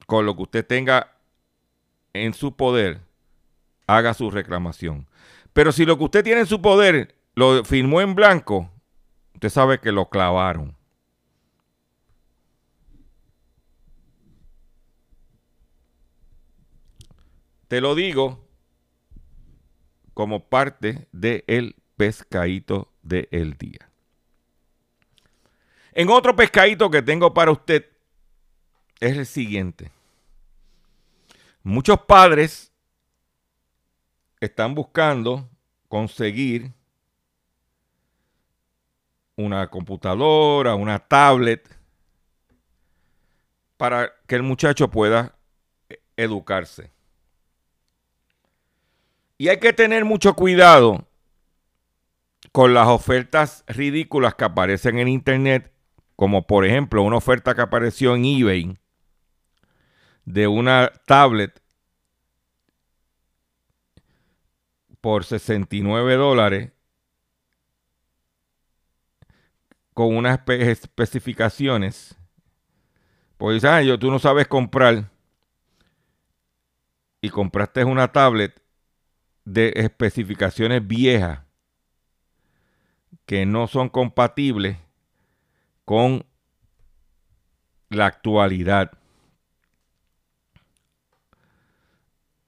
con 0.07 0.27
lo 0.27 0.37
que 0.37 0.43
usted 0.43 0.67
tenga 0.67 1.13
en 2.13 2.35
su 2.35 2.55
poder, 2.57 3.01
haga 3.87 4.15
su 4.15 4.31
reclamación. 4.31 5.07
Pero 5.53 5.73
si 5.73 5.85
lo 5.85 5.97
que 5.97 6.05
usted 6.05 6.25
tiene 6.25 6.41
en 6.41 6.47
su 6.47 6.61
poder 6.61 7.15
lo 7.35 7.65
firmó 7.65 8.01
en 8.01 8.15
blanco, 8.15 8.71
usted 9.45 9.61
sabe 9.61 9.79
que 9.79 9.93
lo 9.93 10.09
clavaron. 10.09 10.75
Te 17.69 17.83
lo 17.83 17.95
digo 17.95 18.43
como 20.15 20.49
parte 20.49 21.09
del 21.13 21.77
pescadito 21.97 22.91
del 23.03 23.59
día. 23.59 23.91
En 25.93 26.09
otro 26.09 26.35
pescadito 26.35 26.91
que 26.91 27.03
tengo 27.03 27.35
para 27.35 27.51
usted 27.51 27.85
es 28.99 29.15
el 29.19 29.27
siguiente. 29.27 29.91
Muchos 31.63 32.01
padres 32.01 32.73
están 34.41 34.75
buscando 34.75 35.51
conseguir 35.89 36.73
una 39.37 39.69
computadora, 39.69 40.75
una 40.75 40.99
tablet, 40.99 41.69
para 43.77 44.13
que 44.27 44.37
el 44.37 44.43
muchacho 44.43 44.91
pueda 44.91 45.37
educarse. 46.17 46.91
Y 49.37 49.49
hay 49.49 49.59
que 49.59 49.73
tener 49.73 50.05
mucho 50.05 50.35
cuidado 50.35 51.07
con 52.53 52.73
las 52.73 52.87
ofertas 52.87 53.65
ridículas 53.67 54.35
que 54.37 54.45
aparecen 54.45 54.99
en 54.99 55.09
Internet, 55.09 55.73
como 56.15 56.47
por 56.47 56.65
ejemplo 56.65 57.03
una 57.03 57.17
oferta 57.17 57.55
que 57.55 57.63
apareció 57.63 58.15
en 58.15 58.25
eBay 58.25 58.79
de 60.25 60.47
una 60.47 60.93
tablet 61.07 61.61
por 65.01 65.25
69 65.25 66.15
dólares 66.15 66.74
con 69.95 70.17
unas 70.17 70.41
especificaciones. 70.49 72.17
Pues 73.39 73.65
ah, 73.65 73.81
yo, 73.83 73.99
tú 73.99 74.11
no 74.11 74.19
sabes 74.19 74.49
comprar 74.49 75.11
y 77.21 77.31
compraste 77.31 77.85
una 77.85 78.13
tablet 78.13 78.61
de 79.45 79.73
especificaciones 79.77 80.87
viejas 80.87 81.41
que 83.25 83.47
no 83.47 83.67
son 83.67 83.89
compatibles 83.89 84.77
con 85.85 86.27
la 87.89 88.07
actualidad. 88.07 88.93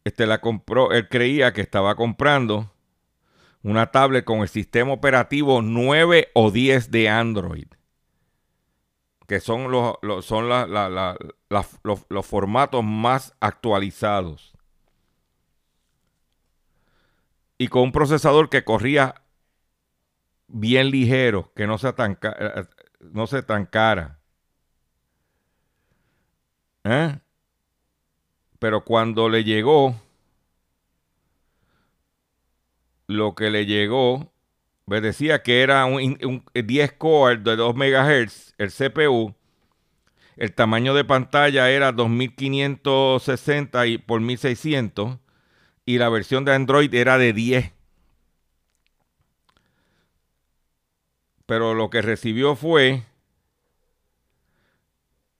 Este 0.04 0.26
la 0.26 0.40
compró, 0.40 0.92
él 0.92 1.08
creía 1.08 1.52
que 1.52 1.60
estaba 1.60 1.94
comprando 1.94 2.70
una 3.70 3.90
tablet 3.90 4.24
con 4.24 4.40
el 4.40 4.48
sistema 4.48 4.92
operativo 4.92 5.60
9 5.60 6.30
o 6.34 6.50
10 6.50 6.90
de 6.90 7.08
Android, 7.08 7.66
que 9.26 9.40
son 9.40 9.70
los, 9.70 9.96
son 10.24 10.48
los 10.48 12.26
formatos 12.26 12.84
más 12.84 13.34
actualizados 13.40 14.56
y 17.58 17.68
con 17.68 17.82
un 17.82 17.92
procesador 17.92 18.50
que 18.50 18.64
corría 18.64 19.22
bien 20.46 20.90
ligero, 20.90 21.52
que 21.54 21.66
no 21.66 21.78
sea 21.78 21.94
tan, 21.94 22.18
eh, 22.22 22.64
no 23.00 23.26
se. 23.26 23.44
¿Eh? 26.84 27.18
Pero 28.58 28.84
cuando 28.84 29.28
le 29.28 29.42
llegó, 29.42 29.96
lo 33.06 33.34
que 33.34 33.50
le 33.50 33.66
llegó, 33.66 34.32
me 34.86 35.00
decía 35.00 35.42
que 35.42 35.62
era 35.62 35.84
un, 35.84 36.44
10 36.54 36.92
core 36.92 37.38
de 37.38 37.56
2 37.56 37.74
MHz, 37.74 38.54
el 38.58 38.72
CPU. 38.72 39.34
El 40.36 40.52
tamaño 40.52 40.94
de 40.94 41.04
pantalla 41.04 41.70
era 41.70 41.92
2560 41.92 43.86
y 43.86 43.98
por 43.98 44.20
1600 44.20 45.18
y 45.86 45.98
la 45.98 46.08
versión 46.08 46.44
de 46.44 46.54
Android 46.54 46.92
era 46.94 47.16
de 47.16 47.32
10. 47.32 47.72
Pero 51.46 51.74
lo 51.74 51.90
que 51.90 52.02
recibió 52.02 52.56
fue 52.56 53.04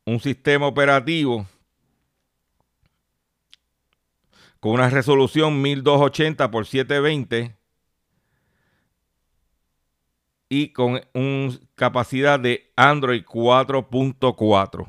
un 0.04 0.20
sistema 0.20 0.66
operativo 0.66 1.46
con 4.66 4.74
una 4.74 4.90
resolución 4.90 5.62
1280 5.62 6.50
por 6.50 6.66
720 6.66 7.56
y 10.48 10.72
con 10.72 11.00
una 11.14 11.56
capacidad 11.76 12.40
de 12.40 12.72
Android 12.74 13.22
4.4. 13.22 14.82
O 14.82 14.88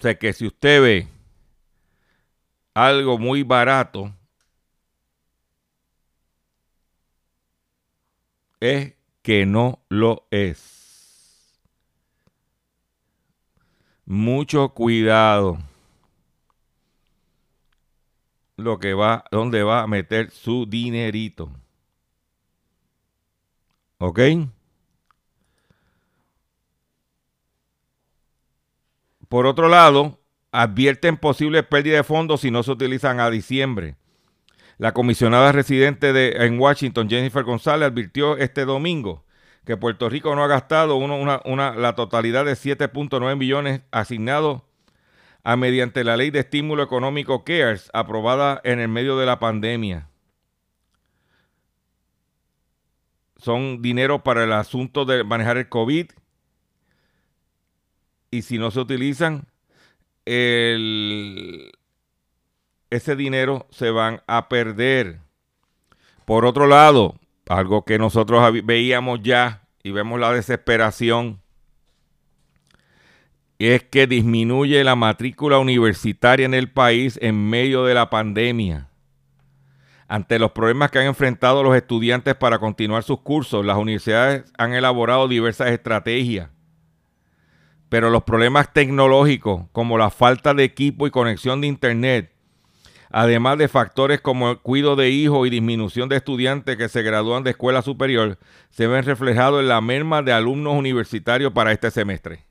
sea 0.00 0.18
que 0.18 0.32
si 0.32 0.48
usted 0.48 0.82
ve 0.82 1.06
algo 2.74 3.16
muy 3.16 3.44
barato, 3.44 4.12
es 8.58 8.94
que 9.22 9.46
no 9.46 9.84
lo 9.88 10.26
es. 10.32 10.79
Mucho 14.10 14.70
cuidado. 14.70 15.58
Lo 18.56 18.80
que 18.80 18.92
va, 18.92 19.22
dónde 19.30 19.62
va 19.62 19.82
a 19.82 19.86
meter 19.86 20.32
su 20.32 20.66
dinerito. 20.66 21.52
¿Ok? 23.98 24.18
Por 29.28 29.46
otro 29.46 29.68
lado, 29.68 30.18
advierten 30.50 31.16
posibles 31.16 31.62
pérdidas 31.66 31.98
de 31.98 32.02
fondos 32.02 32.40
si 32.40 32.50
no 32.50 32.64
se 32.64 32.72
utilizan 32.72 33.20
a 33.20 33.30
diciembre. 33.30 33.94
La 34.76 34.92
comisionada 34.92 35.52
residente 35.52 36.12
de, 36.12 36.32
en 36.46 36.58
Washington, 36.58 37.08
Jennifer 37.08 37.44
González, 37.44 37.86
advirtió 37.86 38.36
este 38.38 38.64
domingo 38.64 39.22
que 39.64 39.76
Puerto 39.76 40.08
Rico 40.08 40.34
no 40.34 40.42
ha 40.42 40.48
gastado 40.48 40.98
la 40.98 41.94
totalidad 41.94 42.44
de 42.44 42.52
7.9 42.52 43.36
millones 43.36 43.82
asignados 43.90 44.62
a 45.42 45.56
mediante 45.56 46.04
la 46.04 46.16
ley 46.16 46.30
de 46.30 46.40
estímulo 46.40 46.82
económico 46.82 47.44
CARES, 47.44 47.90
aprobada 47.92 48.60
en 48.64 48.80
el 48.80 48.88
medio 48.88 49.16
de 49.16 49.26
la 49.26 49.38
pandemia. 49.38 50.08
Son 53.36 53.80
dinero 53.80 54.22
para 54.22 54.44
el 54.44 54.52
asunto 54.52 55.04
de 55.06 55.24
manejar 55.24 55.56
el 55.56 55.68
COVID, 55.68 56.10
y 58.30 58.42
si 58.42 58.58
no 58.58 58.70
se 58.70 58.80
utilizan, 58.80 59.46
ese 60.26 61.70
dinero 63.16 63.66
se 63.70 63.90
van 63.90 64.22
a 64.26 64.48
perder. 64.48 65.20
Por 66.26 66.44
otro 66.44 66.66
lado, 66.66 67.14
algo 67.48 67.84
que 67.84 67.98
nosotros 67.98 68.52
veíamos 68.64 69.20
ya 69.22 69.68
y 69.82 69.90
vemos 69.90 70.20
la 70.20 70.32
desesperación, 70.32 71.40
es 73.58 73.82
que 73.82 74.06
disminuye 74.06 74.82
la 74.84 74.96
matrícula 74.96 75.58
universitaria 75.58 76.46
en 76.46 76.54
el 76.54 76.70
país 76.70 77.18
en 77.20 77.50
medio 77.50 77.84
de 77.84 77.94
la 77.94 78.08
pandemia. 78.08 78.88
Ante 80.08 80.38
los 80.38 80.52
problemas 80.52 80.90
que 80.90 80.98
han 80.98 81.06
enfrentado 81.06 81.62
los 81.62 81.76
estudiantes 81.76 82.34
para 82.34 82.58
continuar 82.58 83.02
sus 83.02 83.20
cursos, 83.20 83.64
las 83.64 83.76
universidades 83.76 84.44
han 84.58 84.72
elaborado 84.72 85.28
diversas 85.28 85.68
estrategias 85.68 86.50
pero 87.90 88.08
los 88.08 88.22
problemas 88.22 88.72
tecnológicos 88.72 89.64
como 89.72 89.98
la 89.98 90.10
falta 90.10 90.54
de 90.54 90.64
equipo 90.64 91.06
y 91.06 91.10
conexión 91.10 91.60
de 91.60 91.66
Internet, 91.66 92.29
además 93.10 93.58
de 93.58 93.68
factores 93.68 94.20
como 94.20 94.50
el 94.50 94.58
cuidado 94.58 94.96
de 94.96 95.10
hijos 95.10 95.46
y 95.46 95.50
disminución 95.50 96.08
de 96.08 96.16
estudiantes 96.16 96.76
que 96.76 96.88
se 96.88 97.02
gradúan 97.02 97.42
de 97.42 97.50
escuela 97.50 97.82
superior, 97.82 98.38
se 98.70 98.86
ven 98.86 99.04
reflejados 99.04 99.60
en 99.60 99.68
la 99.68 99.80
merma 99.80 100.22
de 100.22 100.32
alumnos 100.32 100.74
universitarios 100.74 101.52
para 101.52 101.72
este 101.72 101.90
semestre. 101.90 102.46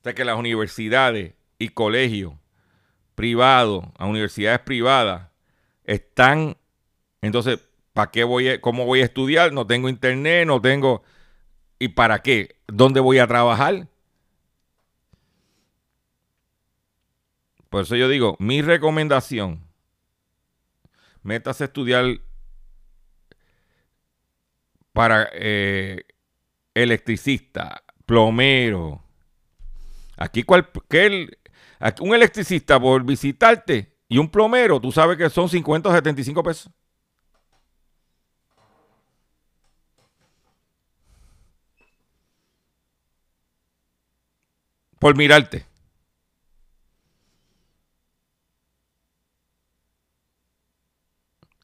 O 0.00 0.02
sea 0.04 0.14
que 0.14 0.24
las 0.24 0.38
universidades 0.38 1.34
y 1.58 1.68
colegios 1.68 2.34
privados, 3.14 3.84
universidades 3.98 4.60
privadas, 4.60 5.28
están 5.84 6.56
entonces 7.20 7.60
¿Para 7.98 8.12
qué 8.12 8.22
voy 8.22 8.48
a, 8.48 8.60
cómo 8.60 8.86
voy 8.86 9.00
a 9.00 9.04
estudiar? 9.04 9.52
No 9.52 9.66
tengo 9.66 9.88
internet, 9.88 10.46
no 10.46 10.60
tengo... 10.60 11.02
¿Y 11.80 11.88
para 11.88 12.20
qué? 12.22 12.54
¿Dónde 12.68 13.00
voy 13.00 13.18
a 13.18 13.26
trabajar? 13.26 13.88
Por 17.68 17.82
eso 17.82 17.96
yo 17.96 18.08
digo, 18.08 18.36
mi 18.38 18.62
recomendación, 18.62 19.66
métase 21.22 21.64
a 21.64 21.66
estudiar 21.66 22.04
para 24.92 25.28
eh, 25.32 26.04
electricista, 26.74 27.84
plomero. 28.06 29.04
Aquí, 30.16 30.42
cual, 30.42 30.70
un 32.00 32.14
electricista 32.14 32.80
por 32.80 33.04
visitarte 33.04 33.96
y 34.08 34.18
un 34.18 34.30
plomero, 34.30 34.80
tú 34.80 34.90
sabes 34.90 35.16
que 35.18 35.30
son 35.30 35.48
50 35.48 35.88
o 35.88 35.92
75 35.92 36.42
pesos. 36.42 36.72
Por 44.98 45.16
mirarte. 45.16 45.64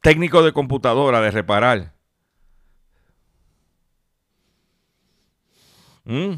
Técnico 0.04 0.42
de 0.42 0.52
computadora, 0.52 1.22
de 1.22 1.30
reparar. 1.30 1.94
Mm. 6.04 6.34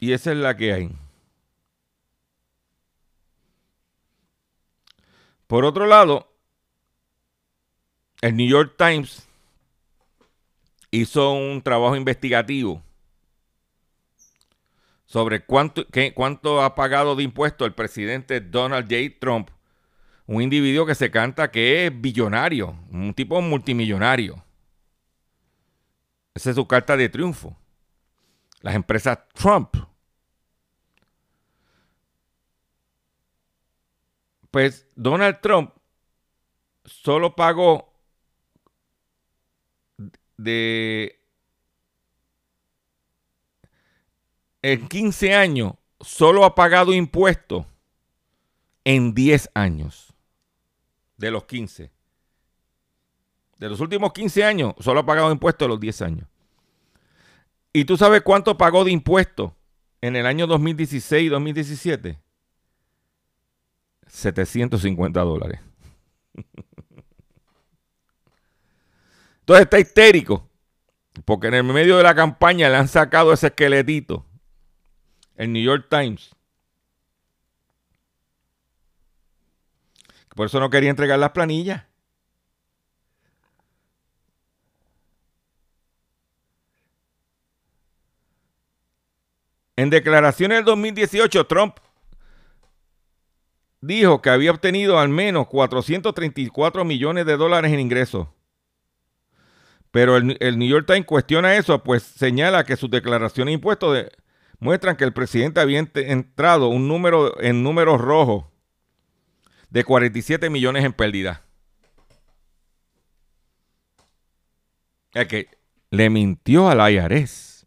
Y 0.00 0.12
esa 0.12 0.32
es 0.32 0.38
la 0.38 0.56
que 0.56 0.72
hay. 0.72 0.90
Por 5.46 5.64
otro 5.64 5.86
lado, 5.86 6.28
el 8.22 8.36
New 8.36 8.48
York 8.48 8.74
Times 8.76 9.28
hizo 10.90 11.32
un 11.32 11.62
trabajo 11.62 11.94
investigativo 11.94 12.82
sobre 15.06 15.44
cuánto, 15.44 15.86
qué, 15.88 16.12
cuánto 16.12 16.62
ha 16.62 16.74
pagado 16.74 17.16
de 17.16 17.22
impuestos 17.22 17.66
el 17.66 17.74
presidente 17.74 18.40
Donald 18.40 18.86
J. 18.90 19.18
Trump 19.18 19.50
un 20.26 20.42
individuo 20.42 20.84
que 20.86 20.94
se 20.94 21.10
canta 21.10 21.50
que 21.50 21.86
es 21.86 22.00
billonario, 22.00 22.76
un 22.90 23.14
tipo 23.14 23.40
multimillonario. 23.40 24.44
Esa 26.34 26.50
es 26.50 26.56
su 26.56 26.66
carta 26.66 26.96
de 26.96 27.08
triunfo. 27.08 27.56
Las 28.60 28.74
empresas 28.74 29.18
Trump. 29.32 29.76
Pues 34.50 34.86
Donald 34.96 35.40
Trump 35.40 35.70
solo 36.84 37.34
pagó 37.34 37.92
de 40.36 41.20
en 44.72 44.88
15 44.88 45.32
años, 45.32 45.74
solo 46.00 46.44
ha 46.44 46.56
pagado 46.56 46.92
impuestos 46.92 47.64
en 48.82 49.14
10 49.14 49.50
años 49.54 50.12
de 51.16 51.30
los 51.30 51.44
15. 51.44 51.92
De 53.58 53.68
los 53.68 53.78
últimos 53.78 54.12
15 54.12 54.42
años, 54.42 54.74
solo 54.80 54.98
ha 54.98 55.06
pagado 55.06 55.30
impuestos 55.30 55.68
los 55.68 55.78
10 55.78 56.02
años. 56.02 56.28
¿Y 57.72 57.84
tú 57.84 57.96
sabes 57.96 58.22
cuánto 58.22 58.58
pagó 58.58 58.82
de 58.82 58.90
impuestos 58.90 59.52
en 60.00 60.16
el 60.16 60.26
año 60.26 60.48
2016 60.48 61.26
y 61.26 61.28
2017? 61.28 62.18
750 64.08 65.20
dólares. 65.20 65.60
Entonces 69.40 69.62
está 69.62 69.78
histérico, 69.78 70.50
porque 71.24 71.46
en 71.46 71.54
el 71.54 71.62
medio 71.62 71.98
de 71.98 72.02
la 72.02 72.16
campaña 72.16 72.68
le 72.68 72.74
han 72.74 72.88
sacado 72.88 73.32
ese 73.32 73.46
esqueletito. 73.46 74.26
El 75.36 75.52
New 75.52 75.62
York 75.62 75.86
Times 75.88 76.36
Por 80.36 80.46
eso 80.46 80.60
no 80.60 80.68
quería 80.68 80.90
entregar 80.90 81.18
las 81.18 81.30
planillas. 81.30 81.84
En 89.76 89.88
declaraciones 89.88 90.58
del 90.58 90.64
2018, 90.66 91.46
Trump 91.46 91.78
dijo 93.80 94.20
que 94.20 94.28
había 94.28 94.50
obtenido 94.50 94.98
al 94.98 95.08
menos 95.08 95.46
434 95.48 96.84
millones 96.84 97.24
de 97.24 97.36
dólares 97.38 97.72
en 97.72 97.80
ingresos. 97.80 98.28
Pero 99.90 100.18
el, 100.18 100.58
New 100.58 100.68
York 100.68 100.86
Times 100.86 101.06
cuestiona 101.06 101.56
eso, 101.56 101.82
pues 101.82 102.02
señala 102.02 102.64
que 102.64 102.76
sus 102.76 102.90
declaraciones 102.90 103.52
de 103.52 103.54
impuestos 103.54 104.06
muestran 104.58 104.96
que 104.96 105.04
el 105.04 105.12
presidente 105.12 105.60
había 105.60 105.78
entrado 105.78 106.68
un 106.68 106.88
número 106.88 107.40
en 107.40 107.62
números 107.62 108.00
rojos 108.00 108.46
de 109.70 109.84
47 109.84 110.50
millones 110.50 110.84
en 110.84 110.92
pérdida. 110.92 111.42
Es 115.12 115.26
que 115.28 115.48
le 115.90 116.10
mintió 116.10 116.68
al 116.68 116.92
IRS 116.92 117.66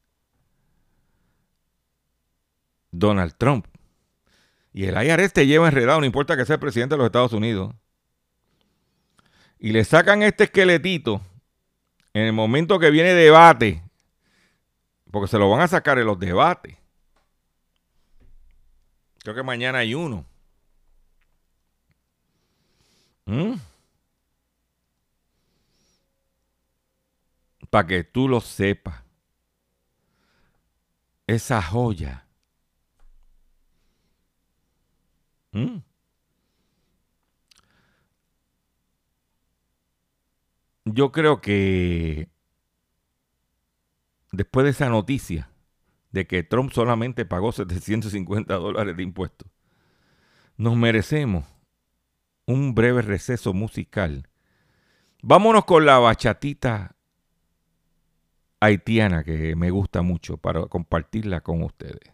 Donald 2.92 3.36
Trump. 3.38 3.68
Y 4.74 4.86
el 4.86 5.04
IRS 5.04 5.34
te 5.34 5.48
lleva 5.48 5.68
enredado, 5.68 6.00
no 6.00 6.06
importa 6.06 6.38
que 6.38 6.46
sea 6.46 6.56
el 6.56 6.60
presidente 6.60 6.94
de 6.94 6.98
los 6.98 7.08
Estados 7.08 7.34
Unidos. 7.34 7.74
Y 9.58 9.72
le 9.72 9.84
sacan 9.84 10.24
este 10.24 10.46
esqueletito 10.46 11.22
en 12.14 12.24
el 12.24 12.34
momento 12.34 12.80
que 12.80 12.92
viene 12.92 13.14
debate, 13.14 13.84
porque 15.12 15.28
se 15.28 15.38
lo 15.38 15.50
van 15.50 15.62
a 15.62 15.68
sacar 15.68 15.98
en 16.00 16.06
los 16.06 16.20
debates. 16.20 16.79
Creo 19.30 19.44
que 19.44 19.44
mañana 19.44 19.78
hay 19.78 19.94
uno. 19.94 20.26
¿Mm? 23.28 23.54
Para 27.70 27.88
que 27.88 28.04
tú 28.04 28.28
lo 28.28 28.42
sepas. 28.42 29.04
Esa 31.28 31.62
joya. 31.62 32.26
¿Mm? 35.52 35.78
Yo 40.86 41.12
creo 41.12 41.40
que 41.40 42.30
después 44.32 44.64
de 44.64 44.72
esa 44.72 44.90
noticia 44.90 45.52
de 46.12 46.28
que 46.28 46.44
Trump 46.44 46.72
solamente 46.72 47.26
pagó 47.26 47.52
750 47.52 48.54
dólares 48.56 48.98
de 48.98 49.04
impuestos, 49.04 49.50
nos 50.58 50.76
merecemos 50.76 51.46
un 52.46 52.74
breve 52.76 53.02
receso 53.02 53.54
musical. 53.54 54.28
Vámonos 55.22 55.66
con 55.66 55.86
la 55.86 56.00
bachatita 56.00 56.96
haitiana 58.60 59.24
que 59.24 59.56
me 59.56 59.70
gusta 59.70 60.02
mucho 60.02 60.38
para 60.38 60.66
compartirla 60.66 61.42
con 61.42 61.64
ustedes. 61.64 62.12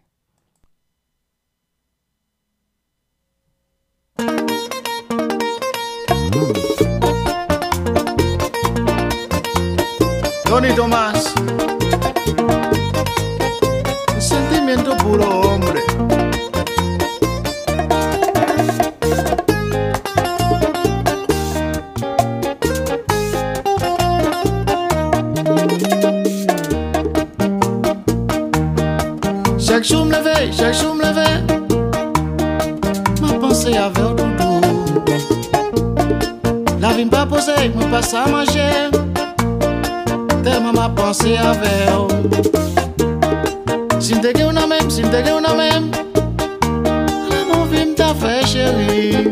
Tony 10.44 10.74
Tomás, 10.74 11.34
sentimiento 14.20 14.96
puro 14.96 15.24
hombre. 15.24 15.74
Chaque 29.58 29.84
jour 29.84 30.04
me 30.06 30.12
lever, 30.12 30.52
chaque 30.52 30.74
jour 30.74 30.94
me 30.94 31.02
lever 31.02 31.42
Ma 33.20 33.32
pensée 33.38 33.76
avec 33.76 34.16
doudou 34.16 34.60
La 36.80 36.92
vie 36.94 37.04
pas 37.04 37.26
posée, 37.26 37.68
me 37.74 37.90
passe 37.90 38.14
à 38.14 38.26
manger 38.26 38.90
Tellement 40.42 40.72
ma 40.72 40.88
pensée 40.88 41.36
avec 41.36 41.90
te 44.26 44.32
gen 44.34 44.48
ou 44.48 44.52
nan 44.52 44.66
men, 44.66 44.88
si 44.90 45.04
m 45.04 45.10
te 45.12 45.20
gen 45.22 45.36
ou 45.36 45.40
nan 45.40 45.54
men. 45.54 45.84
La 47.30 47.42
moun 47.46 47.68
vi 47.70 47.84
m 47.86 47.92
ta 47.94 48.08
fe 48.18 48.40
chéri. 48.50 49.30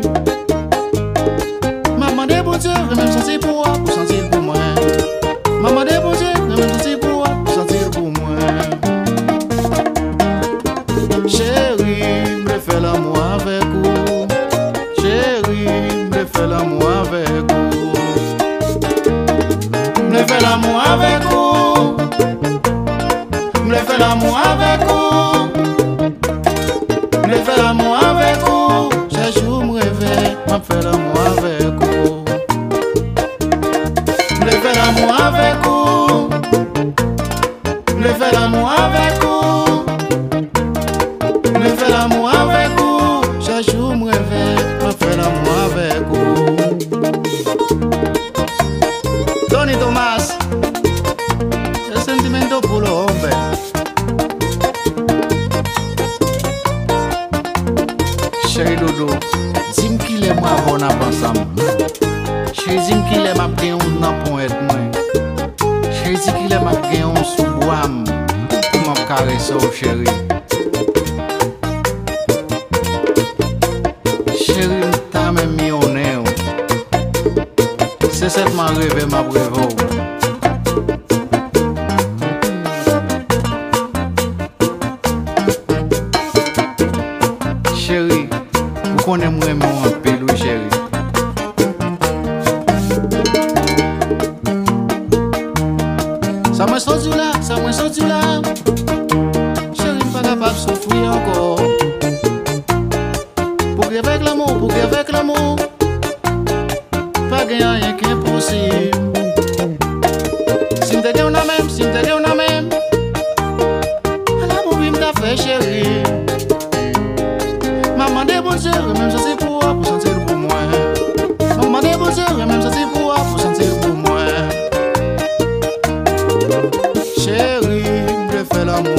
Maman 1.99 2.29
de 2.31 2.39
bon 2.45 2.55
dieu, 2.55 2.71
remèm 2.91 3.11
santi 3.11 3.35
pou 3.43 3.59
wap, 3.59 3.81
pou 3.83 3.91
santi 3.91 4.14
fais 23.95 24.01
l'amour 24.01 24.37
avec 24.37 24.87
vous. 24.87 25.47
Me 27.27 27.35
fais 27.35 27.61
l'amour 27.61 27.97
avec 27.97 28.37
vous. 28.39 28.89
Chaque 29.11 29.43
jour, 29.43 29.63
me 29.63 29.79
réveille, 29.79 30.37
me 30.47 30.59
fais 30.59 30.81
l'amour. 30.81 31.14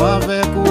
avec 0.07 0.66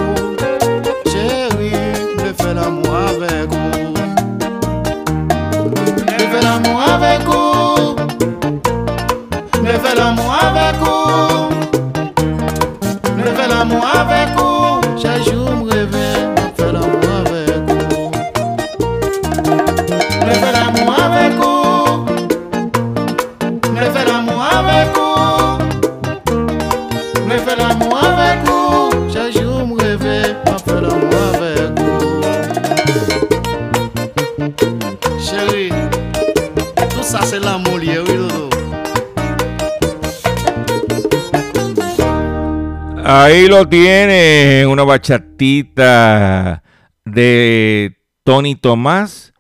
lo 43.58 43.70
tiene, 43.70 44.66
una 44.68 44.84
bachatita 44.84 46.62
de 47.06 47.98
Tony 48.24 48.56
Tomás 48.56 49.34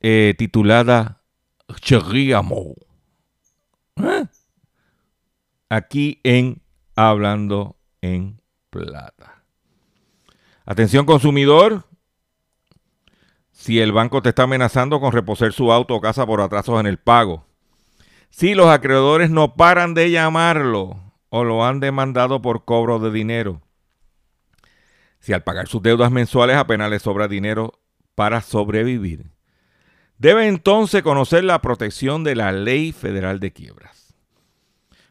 eh, 0.00 0.34
titulada 0.36 1.22
Chéri 1.80 2.34
Amor. 2.34 2.74
¿Eh? 3.96 4.26
Aquí 5.70 6.20
en 6.22 6.60
Hablando 6.94 7.78
en 8.02 8.42
Plata. 8.68 9.42
Atención 10.66 11.06
consumidor, 11.06 11.84
si 13.52 13.80
el 13.80 13.92
banco 13.92 14.20
te 14.20 14.28
está 14.30 14.42
amenazando 14.42 15.00
con 15.00 15.12
reposer 15.12 15.54
su 15.54 15.72
auto 15.72 15.94
o 15.94 16.00
casa 16.02 16.26
por 16.26 16.42
atrasos 16.42 16.78
en 16.78 16.86
el 16.86 16.98
pago, 16.98 17.46
si 18.28 18.54
los 18.54 18.66
acreedores 18.66 19.30
no 19.30 19.54
paran 19.54 19.94
de 19.94 20.10
llamarlo 20.10 21.05
o 21.28 21.44
lo 21.44 21.64
han 21.64 21.80
demandado 21.80 22.42
por 22.42 22.64
cobro 22.64 22.98
de 22.98 23.10
dinero, 23.10 23.62
si 25.20 25.32
al 25.32 25.42
pagar 25.42 25.68
sus 25.68 25.82
deudas 25.82 26.10
mensuales 26.10 26.56
apenas 26.56 26.90
le 26.90 26.98
sobra 26.98 27.28
dinero 27.28 27.80
para 28.14 28.42
sobrevivir, 28.42 29.32
debe 30.18 30.46
entonces 30.46 31.02
conocer 31.02 31.44
la 31.44 31.60
protección 31.60 32.24
de 32.24 32.36
la 32.36 32.52
Ley 32.52 32.92
Federal 32.92 33.40
de 33.40 33.52
Quiebras. 33.52 34.14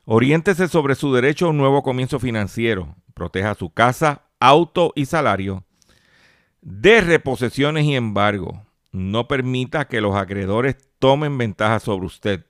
Oriéntese 0.05 0.67
sobre 0.67 0.95
su 0.95 1.13
derecho 1.13 1.47
a 1.47 1.49
un 1.49 1.57
nuevo 1.57 1.83
comienzo 1.83 2.19
financiero, 2.19 2.95
proteja 3.13 3.55
su 3.55 3.71
casa, 3.71 4.23
auto 4.39 4.93
y 4.95 5.05
salario 5.05 5.65
de 6.65 6.99
reposesiones 6.99 7.85
y 7.85 7.95
embargo. 7.95 8.65
No 8.91 9.27
permita 9.27 9.87
que 9.87 10.01
los 10.01 10.15
acreedores 10.15 10.77
tomen 10.99 11.37
ventaja 11.37 11.79
sobre 11.79 12.07
usted. 12.07 12.45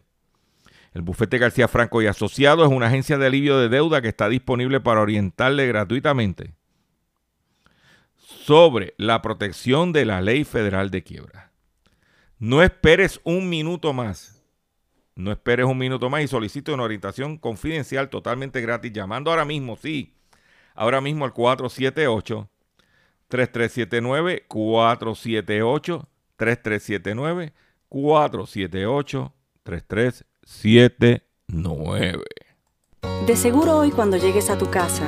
El 0.95 1.01
bufete 1.01 1.37
García 1.39 1.67
Franco 1.67 2.01
y 2.01 2.07
Asociados 2.07 2.69
es 2.69 2.73
una 2.73 2.87
agencia 2.87 3.17
de 3.17 3.25
alivio 3.25 3.59
de 3.59 3.67
deuda 3.67 4.01
que 4.01 4.07
está 4.07 4.29
disponible 4.29 4.79
para 4.79 5.01
orientarle 5.01 5.67
gratuitamente 5.67 6.53
sobre 8.15 8.93
la 8.97 9.21
protección 9.21 9.91
de 9.91 10.05
la 10.05 10.21
ley 10.21 10.45
federal 10.45 10.91
de 10.91 11.03
quiebra. 11.03 11.51
No 12.39 12.63
esperes 12.63 13.19
un 13.25 13.49
minuto 13.49 13.91
más. 13.91 14.41
No 15.15 15.33
esperes 15.33 15.65
un 15.65 15.77
minuto 15.77 16.09
más 16.09 16.23
y 16.23 16.29
solicite 16.29 16.71
una 16.71 16.83
orientación 16.83 17.37
confidencial 17.39 18.09
totalmente 18.09 18.61
gratis 18.61 18.93
llamando 18.93 19.31
ahora 19.31 19.43
mismo, 19.43 19.75
sí, 19.75 20.15
ahora 20.75 21.01
mismo 21.01 21.25
al 21.25 21.33
478 21.33 22.49
3379 23.27 24.45
478 24.47 26.07
3379 26.37 27.53
478 27.89 29.33
3379. 29.63 30.34
De 33.25 33.35
seguro 33.35 33.77
hoy 33.77 33.91
cuando 33.91 34.17
llegues 34.17 34.49
a 34.49 34.57
tu 34.57 34.69
casa, 34.69 35.07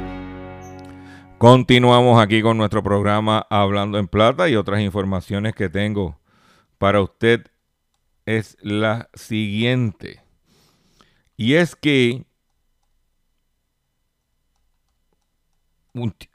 Continuamos 1.41 2.21
aquí 2.21 2.43
con 2.43 2.55
nuestro 2.55 2.83
programa 2.83 3.47
Hablando 3.49 3.97
en 3.97 4.07
Plata 4.07 4.47
y 4.47 4.55
otras 4.55 4.79
informaciones 4.79 5.55
que 5.55 5.69
tengo 5.69 6.19
para 6.77 7.01
usted 7.01 7.47
es 8.27 8.55
la 8.61 9.09
siguiente. 9.15 10.21
Y 11.37 11.55
es 11.55 11.75
que 11.75 12.27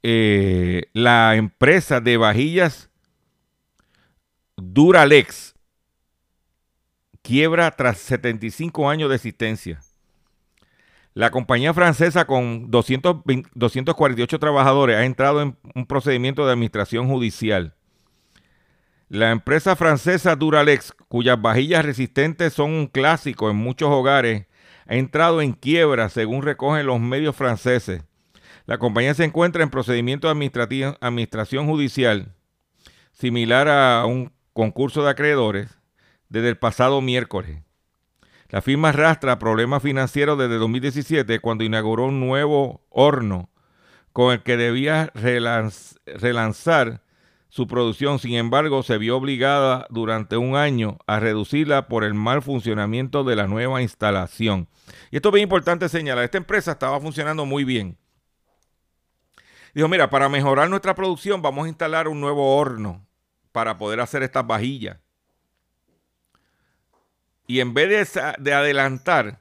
eh, 0.02 0.90
la 0.92 1.36
empresa 1.36 2.00
de 2.00 2.16
vajillas 2.16 2.90
Duralex 4.56 5.54
quiebra 7.22 7.70
tras 7.70 7.98
75 7.98 8.90
años 8.90 9.08
de 9.10 9.14
existencia. 9.14 9.80
La 11.16 11.30
compañía 11.30 11.72
francesa 11.72 12.26
con 12.26 12.70
220 12.70 13.48
248 13.54 14.38
trabajadores 14.38 14.98
ha 14.98 15.06
entrado 15.06 15.40
en 15.40 15.56
un 15.74 15.86
procedimiento 15.86 16.44
de 16.44 16.52
administración 16.52 17.08
judicial. 17.08 17.74
La 19.08 19.30
empresa 19.30 19.76
francesa 19.76 20.36
Duralex, 20.36 20.92
cuyas 21.08 21.40
vajillas 21.40 21.86
resistentes 21.86 22.52
son 22.52 22.72
un 22.72 22.86
clásico 22.86 23.48
en 23.48 23.56
muchos 23.56 23.88
hogares, 23.88 24.44
ha 24.86 24.96
entrado 24.96 25.40
en 25.40 25.54
quiebra 25.54 26.10
según 26.10 26.42
recogen 26.42 26.84
los 26.84 27.00
medios 27.00 27.34
franceses. 27.34 28.04
La 28.66 28.76
compañía 28.76 29.14
se 29.14 29.24
encuentra 29.24 29.62
en 29.62 29.70
procedimiento 29.70 30.28
de 30.28 30.96
administración 31.00 31.66
judicial 31.66 32.34
similar 33.12 33.68
a 33.68 34.04
un 34.04 34.34
concurso 34.52 35.02
de 35.02 35.12
acreedores 35.12 35.78
desde 36.28 36.50
el 36.50 36.58
pasado 36.58 37.00
miércoles. 37.00 37.65
La 38.48 38.62
firma 38.62 38.90
arrastra 38.90 39.38
problemas 39.38 39.82
financieros 39.82 40.38
desde 40.38 40.56
2017 40.56 41.40
cuando 41.40 41.64
inauguró 41.64 42.06
un 42.06 42.20
nuevo 42.20 42.86
horno 42.90 43.50
con 44.12 44.32
el 44.32 44.42
que 44.42 44.56
debía 44.56 45.10
relanzar 45.14 47.02
su 47.48 47.66
producción. 47.66 48.18
Sin 48.18 48.34
embargo, 48.34 48.82
se 48.82 48.98
vio 48.98 49.16
obligada 49.16 49.86
durante 49.90 50.36
un 50.36 50.56
año 50.56 50.98
a 51.06 51.20
reducirla 51.20 51.88
por 51.88 52.04
el 52.04 52.14
mal 52.14 52.40
funcionamiento 52.40 53.24
de 53.24 53.36
la 53.36 53.46
nueva 53.46 53.82
instalación. 53.82 54.68
Y 55.10 55.16
esto 55.16 55.30
es 55.30 55.34
bien 55.34 55.44
importante 55.44 55.88
señalar. 55.88 56.24
Esta 56.24 56.38
empresa 56.38 56.72
estaba 56.72 57.00
funcionando 57.00 57.44
muy 57.46 57.64
bien. 57.64 57.98
Dijo, 59.74 59.88
mira, 59.88 60.08
para 60.08 60.28
mejorar 60.28 60.70
nuestra 60.70 60.94
producción 60.94 61.42
vamos 61.42 61.66
a 61.66 61.68
instalar 61.68 62.08
un 62.08 62.20
nuevo 62.20 62.56
horno 62.56 63.06
para 63.52 63.76
poder 63.76 64.00
hacer 64.00 64.22
estas 64.22 64.46
vajillas. 64.46 64.98
Y 67.46 67.60
en 67.60 67.74
vez 67.74 68.14
de, 68.38 68.52
adelantar, 68.52 69.40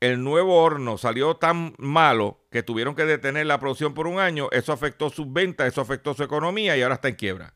el 0.00 0.22
nuevo 0.22 0.62
horno 0.62 0.98
salió 0.98 1.36
tan 1.36 1.74
malo 1.78 2.44
que 2.50 2.62
tuvieron 2.62 2.94
que 2.94 3.04
detener 3.04 3.46
la 3.46 3.58
producción 3.58 3.94
por 3.94 4.06
un 4.06 4.18
año. 4.18 4.48
Eso 4.52 4.72
afectó 4.72 5.08
sus 5.10 5.32
ventas, 5.32 5.68
eso 5.68 5.80
afectó 5.80 6.12
su 6.14 6.22
economía 6.22 6.76
y 6.76 6.82
ahora 6.82 6.96
está 6.96 7.08
en 7.08 7.14
quiebra. 7.14 7.54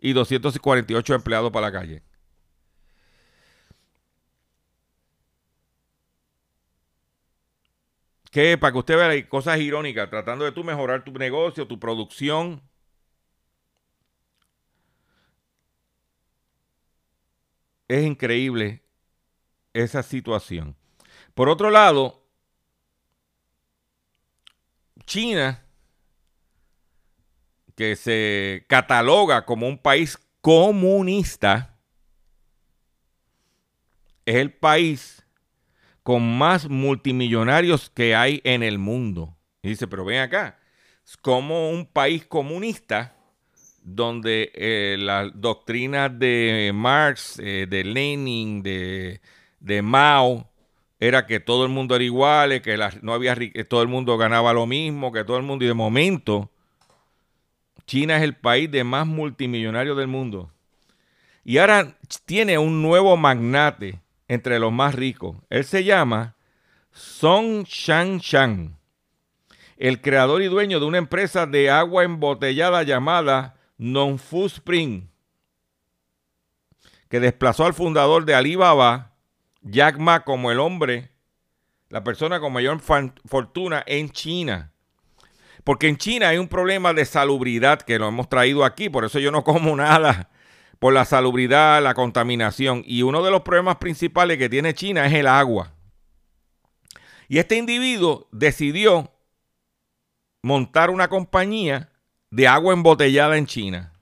Y 0.00 0.12
248 0.12 1.14
empleados 1.14 1.52
para 1.52 1.68
la 1.68 1.72
calle. 1.72 2.02
Que 8.30 8.58
para 8.58 8.72
que 8.72 8.78
usted 8.78 8.96
vea 8.96 9.28
cosas 9.28 9.60
irónicas, 9.60 10.10
tratando 10.10 10.44
de 10.44 10.50
tú 10.50 10.64
mejorar 10.64 11.04
tu 11.04 11.12
negocio, 11.12 11.68
tu 11.68 11.78
producción 11.78 12.60
es 17.88 18.04
increíble 18.04 18.82
esa 19.72 20.02
situación. 20.02 20.76
Por 21.34 21.48
otro 21.48 21.70
lado, 21.70 22.24
China, 25.04 25.64
que 27.74 27.96
se 27.96 28.64
cataloga 28.68 29.44
como 29.44 29.66
un 29.66 29.78
país 29.78 30.18
comunista, 30.40 31.76
es 34.24 34.36
el 34.36 34.52
país 34.52 35.26
con 36.02 36.38
más 36.38 36.68
multimillonarios 36.68 37.90
que 37.90 38.14
hay 38.14 38.40
en 38.44 38.62
el 38.62 38.78
mundo. 38.78 39.36
Y 39.62 39.70
dice, 39.70 39.86
pero 39.86 40.04
ven 40.04 40.20
acá, 40.20 40.58
como 41.22 41.70
un 41.70 41.86
país 41.86 42.26
comunista 42.26 43.13
donde 43.84 44.50
eh, 44.54 44.96
las 44.98 45.30
doctrinas 45.34 46.18
de 46.18 46.72
Marx, 46.74 47.38
eh, 47.38 47.66
de 47.68 47.84
Lenin, 47.84 48.62
de, 48.62 49.20
Mao, 49.82 50.50
era 50.98 51.26
que 51.26 51.38
todo 51.38 51.64
el 51.64 51.70
mundo 51.70 51.94
era 51.94 52.04
igual, 52.04 52.60
que 52.62 52.76
no 53.02 53.12
había 53.12 53.36
que 53.36 53.64
todo 53.64 53.82
el 53.82 53.88
mundo 53.88 54.16
ganaba 54.16 54.52
lo 54.52 54.66
mismo, 54.66 55.12
que 55.12 55.22
todo 55.22 55.36
el 55.36 55.42
mundo, 55.42 55.64
y 55.64 55.68
de 55.68 55.74
momento, 55.74 56.50
China 57.86 58.16
es 58.16 58.22
el 58.22 58.34
país 58.34 58.70
de 58.70 58.82
más 58.82 59.06
multimillonarios 59.06 59.96
del 59.96 60.08
mundo. 60.08 60.50
Y 61.44 61.58
ahora 61.58 61.98
tiene 62.24 62.56
un 62.56 62.80
nuevo 62.80 63.16
magnate 63.18 64.00
entre 64.28 64.58
los 64.58 64.72
más 64.72 64.94
ricos. 64.94 65.36
Él 65.50 65.64
se 65.64 65.84
llama 65.84 66.36
Song 66.90 67.64
Shan 67.66 68.78
el 69.76 70.00
creador 70.00 70.40
y 70.40 70.46
dueño 70.46 70.80
de 70.80 70.86
una 70.86 70.98
empresa 70.98 71.46
de 71.46 71.68
agua 71.68 72.04
embotellada 72.04 72.82
llamada 72.84 73.56
Non-Fu 73.76 74.46
Spring, 74.46 75.08
que 77.08 77.20
desplazó 77.20 77.66
al 77.66 77.74
fundador 77.74 78.24
de 78.24 78.34
Alibaba, 78.34 79.12
Jack 79.62 79.98
Ma, 79.98 80.24
como 80.24 80.50
el 80.50 80.60
hombre, 80.60 81.10
la 81.88 82.04
persona 82.04 82.40
con 82.40 82.52
mayor 82.52 82.80
fortuna 82.80 83.82
en 83.86 84.10
China. 84.10 84.72
Porque 85.64 85.88
en 85.88 85.96
China 85.96 86.28
hay 86.28 86.38
un 86.38 86.48
problema 86.48 86.92
de 86.92 87.04
salubridad 87.04 87.80
que 87.80 87.98
lo 87.98 88.08
hemos 88.08 88.28
traído 88.28 88.64
aquí, 88.64 88.90
por 88.90 89.04
eso 89.04 89.18
yo 89.18 89.30
no 89.30 89.44
como 89.44 89.74
nada 89.76 90.30
por 90.78 90.92
la 90.92 91.06
salubridad, 91.06 91.82
la 91.82 91.94
contaminación. 91.94 92.82
Y 92.84 93.02
uno 93.02 93.22
de 93.22 93.30
los 93.30 93.40
problemas 93.40 93.76
principales 93.76 94.36
que 94.36 94.50
tiene 94.50 94.74
China 94.74 95.06
es 95.06 95.14
el 95.14 95.26
agua. 95.26 95.72
Y 97.28 97.38
este 97.38 97.56
individuo 97.56 98.28
decidió 98.32 99.10
montar 100.42 100.90
una 100.90 101.08
compañía 101.08 101.90
de 102.34 102.46
agua 102.48 102.74
embotellada 102.74 103.36
en 103.36 103.46
China. 103.46 103.92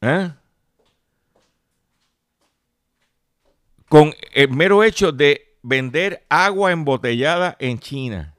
¿Eh? 0.00 0.30
Con 3.88 4.12
el 4.32 4.50
mero 4.50 4.82
hecho 4.82 5.12
de 5.12 5.56
vender 5.62 6.26
agua 6.28 6.72
embotellada 6.72 7.56
en 7.58 7.78
China. 7.78 8.33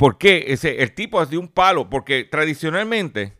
¿Por 0.00 0.16
qué? 0.16 0.46
Ese, 0.48 0.82
el 0.82 0.94
tipo 0.94 1.22
es 1.22 1.28
de 1.28 1.36
un 1.36 1.46
palo, 1.46 1.90
porque 1.90 2.24
tradicionalmente 2.24 3.34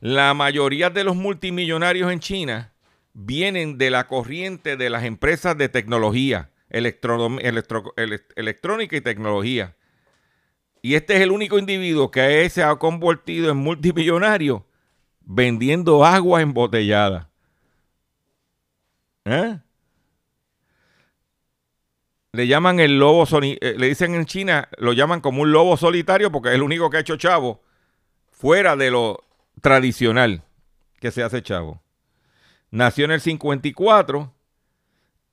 la 0.00 0.34
mayoría 0.34 0.90
de 0.90 1.02
los 1.02 1.16
multimillonarios 1.16 2.12
en 2.12 2.20
China 2.20 2.74
vienen 3.14 3.78
de 3.78 3.88
la 3.88 4.06
corriente 4.06 4.76
de 4.76 4.90
las 4.90 5.04
empresas 5.04 5.56
de 5.56 5.70
tecnología, 5.70 6.50
electrónica 6.68 7.48
y 8.96 9.00
tecnología. 9.00 9.74
Y 10.82 10.94
este 10.94 11.16
es 11.16 11.22
el 11.22 11.30
único 11.30 11.58
individuo 11.58 12.10
que 12.10 12.46
se 12.50 12.62
ha 12.62 12.76
convertido 12.76 13.50
en 13.50 13.56
multimillonario 13.56 14.66
vendiendo 15.22 16.04
agua 16.04 16.42
embotellada. 16.42 17.30
¿Eh? 19.24 19.58
Le 22.36 22.46
llaman 22.46 22.80
el 22.80 22.98
lobo, 22.98 23.26
eh, 23.42 23.74
le 23.78 23.88
dicen 23.88 24.14
en 24.14 24.26
China, 24.26 24.68
lo 24.76 24.92
llaman 24.92 25.22
como 25.22 25.40
un 25.40 25.52
lobo 25.52 25.78
solitario 25.78 26.30
porque 26.30 26.50
es 26.50 26.54
el 26.54 26.62
único 26.62 26.90
que 26.90 26.98
ha 26.98 27.00
hecho 27.00 27.16
chavo 27.16 27.62
fuera 28.30 28.76
de 28.76 28.90
lo 28.90 29.24
tradicional 29.62 30.42
que 31.00 31.10
se 31.10 31.22
hace 31.22 31.42
chavo. 31.42 31.80
Nació 32.70 33.06
en 33.06 33.12
el 33.12 33.22
54 33.22 34.34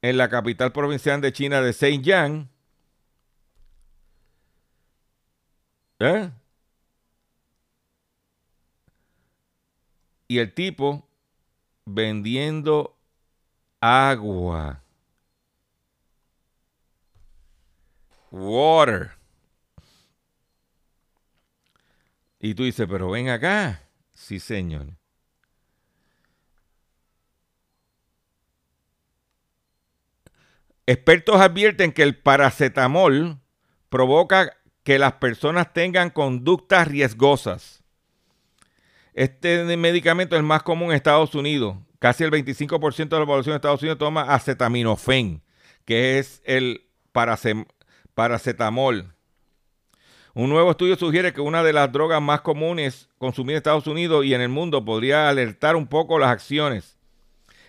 en 0.02 0.18
la 0.18 0.30
capital 0.30 0.72
provincial 0.72 1.20
de 1.20 1.34
China 1.34 1.62
de 1.62 1.74
Zhejiang. 1.74 2.50
¿Eh? 6.00 6.32
Y 10.30 10.40
el 10.40 10.54
tipo 10.54 11.06
vendiendo 11.86 12.96
agua. 13.82 14.83
Water. 18.34 19.12
Y 22.40 22.56
tú 22.56 22.64
dices, 22.64 22.88
pero 22.90 23.10
ven 23.10 23.30
acá. 23.30 23.82
Sí, 24.14 24.40
señor. 24.40 24.88
Expertos 30.86 31.40
advierten 31.40 31.94
que 31.94 32.04
el 32.04 32.18
paracetamol 32.18 33.40
provoca 33.88 34.58
que 34.84 35.00
las 35.00 35.14
personas 35.14 35.72
tengan 35.72 36.10
conductas 36.10 36.90
riesgosas. 36.90 37.82
Este 39.14 39.64
medicamento 39.78 40.36
es 40.36 40.40
el 40.40 40.46
más 40.46 40.64
común 40.64 40.90
en 40.90 40.96
Estados 40.96 41.36
Unidos. 41.36 41.78
Casi 42.00 42.26
el 42.26 42.32
25% 42.32 43.08
de 43.08 43.20
la 43.20 43.26
población 43.26 43.54
de 43.54 43.58
Estados 43.58 43.82
Unidos 43.82 44.00
toma 44.00 44.34
acetaminofén, 44.34 45.42
que 45.86 46.20
es 46.20 46.42
el 46.44 46.90
paracetamol. 47.14 47.68
Un 50.36 50.50
nuevo 50.50 50.72
estudio 50.72 50.96
sugiere 50.96 51.32
que 51.32 51.42
una 51.42 51.64
de 51.64 51.74
las 51.74 51.92
drogas 51.92 52.22
más 52.22 52.42
comunes 52.42 53.10
consumidas 53.20 53.54
en 53.54 53.58
Estados 53.58 53.88
Unidos 53.88 54.26
y 54.26 54.34
en 54.34 54.42
el 54.42 54.50
mundo 54.50 54.84
podría 54.84 55.30
alertar 55.30 55.76
un 55.76 55.86
poco 55.88 56.18
las 56.18 56.32
acciones. 56.32 56.98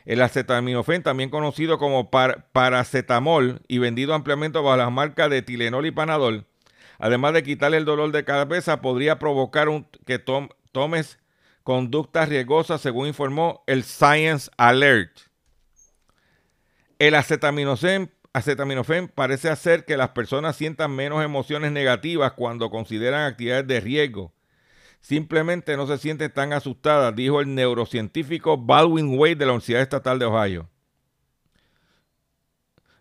El 0.06 0.20
acetaminofén, 0.22 1.02
también 1.02 1.30
conocido 1.30 1.78
como 1.78 2.10
paracetamol 2.10 3.62
y 3.68 3.78
vendido 3.78 4.14
ampliamente 4.14 4.58
bajo 4.58 4.76
las 4.76 4.92
marcas 4.92 5.30
de 5.30 5.42
Tilenol 5.42 5.86
y 5.86 5.90
Panadol, 5.90 6.46
además 6.98 7.32
de 7.34 7.42
quitarle 7.42 7.78
el 7.78 7.84
dolor 7.84 8.12
de 8.12 8.24
cabeza, 8.24 8.80
podría 8.80 9.18
provocar 9.18 9.68
que 10.06 10.18
tomes 10.18 11.18
conductas 11.62 12.28
riesgosas, 12.28 12.80
según 12.82 13.08
informó 13.08 13.62
el 13.66 13.82
Science 13.82 14.50
Alert. 14.58 15.20
El 16.98 17.14
acetaminofén 17.14 18.10
acetaminofén 18.34 19.08
parece 19.08 19.48
hacer 19.48 19.86
que 19.86 19.96
las 19.96 20.10
personas 20.10 20.56
sientan 20.56 20.90
menos 20.90 21.24
emociones 21.24 21.72
negativas 21.72 22.32
cuando 22.32 22.68
consideran 22.68 23.22
actividades 23.22 23.66
de 23.66 23.80
riesgo. 23.80 24.34
Simplemente 25.00 25.76
no 25.76 25.86
se 25.86 25.98
sienten 25.98 26.32
tan 26.32 26.52
asustadas, 26.52 27.14
dijo 27.14 27.40
el 27.40 27.54
neurocientífico 27.54 28.58
Baldwin 28.58 29.18
Wade 29.18 29.36
de 29.36 29.46
la 29.46 29.52
Universidad 29.52 29.82
Estatal 29.82 30.18
de 30.18 30.24
Ohio. 30.26 30.68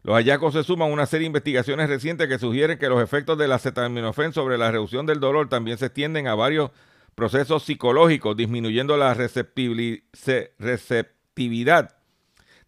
Los 0.03 0.15
hallazgos 0.15 0.53
se 0.53 0.63
suman 0.63 0.89
a 0.89 0.93
una 0.93 1.05
serie 1.05 1.23
de 1.23 1.27
investigaciones 1.27 1.89
recientes 1.89 2.27
que 2.27 2.37
sugieren 2.37 2.77
que 2.77 2.89
los 2.89 3.01
efectos 3.01 3.37
del 3.37 3.53
acetaminofén 3.53 4.33
sobre 4.33 4.57
la 4.57 4.69
reducción 4.69 5.05
del 5.05 5.19
dolor 5.19 5.49
también 5.49 5.77
se 5.77 5.87
extienden 5.87 6.27
a 6.27 6.35
varios 6.35 6.71
procesos 7.15 7.63
psicológicos, 7.63 8.35
disminuyendo 8.35 8.97
la 8.97 9.13
receptividad 9.13 11.95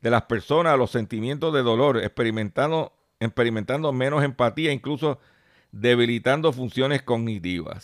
de 0.06 0.12
las 0.12 0.26
personas 0.26 0.72
a 0.72 0.78
los 0.78 0.92
sentimientos 0.92 1.52
de 1.52 1.64
dolor, 1.64 1.98
experimentando, 1.98 2.94
experimentando 3.20 3.92
menos 3.92 4.24
empatía, 4.24 4.72
incluso 4.72 5.20
debilitando 5.72 6.54
funciones 6.54 7.02
cognitivas. 7.02 7.82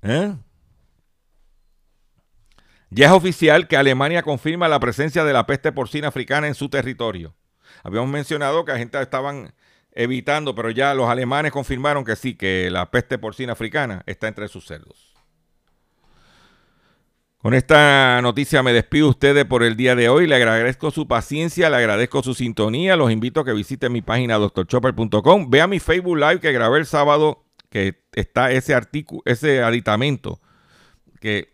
¿Eh? 0.00 0.34
Ya 2.88 3.06
es 3.08 3.12
oficial 3.12 3.68
que 3.68 3.76
Alemania 3.76 4.22
confirma 4.22 4.66
la 4.66 4.80
presencia 4.80 5.22
de 5.22 5.34
la 5.34 5.44
peste 5.44 5.72
porcina 5.72 6.08
africana 6.08 6.46
en 6.46 6.54
su 6.54 6.70
territorio. 6.70 7.34
Habíamos 7.82 8.08
mencionado 8.08 8.64
que 8.64 8.72
la 8.72 8.78
gente 8.78 8.98
estaban 8.98 9.52
evitando, 9.90 10.54
pero 10.54 10.70
ya 10.70 10.94
los 10.94 11.10
alemanes 11.10 11.52
confirmaron 11.52 12.02
que 12.06 12.16
sí, 12.16 12.34
que 12.34 12.70
la 12.70 12.90
peste 12.90 13.18
porcina 13.18 13.52
africana 13.52 14.04
está 14.06 14.26
entre 14.26 14.48
sus 14.48 14.64
cerdos. 14.64 15.11
Con 17.42 17.54
esta 17.54 18.22
noticia 18.22 18.62
me 18.62 18.72
despido 18.72 19.08
ustedes 19.08 19.44
por 19.44 19.64
el 19.64 19.76
día 19.76 19.96
de 19.96 20.08
hoy. 20.08 20.28
Le 20.28 20.36
agradezco 20.36 20.92
su 20.92 21.08
paciencia, 21.08 21.68
le 21.70 21.76
agradezco 21.76 22.22
su 22.22 22.34
sintonía. 22.34 22.94
Los 22.94 23.10
invito 23.10 23.40
a 23.40 23.44
que 23.44 23.52
visiten 23.52 23.90
mi 23.90 24.00
página 24.00 24.38
doctorchopper.com. 24.38 25.50
Vea 25.50 25.66
mi 25.66 25.80
Facebook 25.80 26.16
Live 26.16 26.38
que 26.38 26.52
grabé 26.52 26.78
el 26.78 26.86
sábado, 26.86 27.44
que 27.68 28.00
está 28.12 28.52
ese 28.52 28.74
artículo, 28.74 29.22
ese 29.24 29.60
aditamento, 29.60 30.40
que 31.20 31.52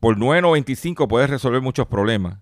por 0.00 0.16
9.95 0.16 1.06
puede 1.06 1.28
resolver 1.28 1.60
muchos 1.60 1.86
problemas. 1.86 2.38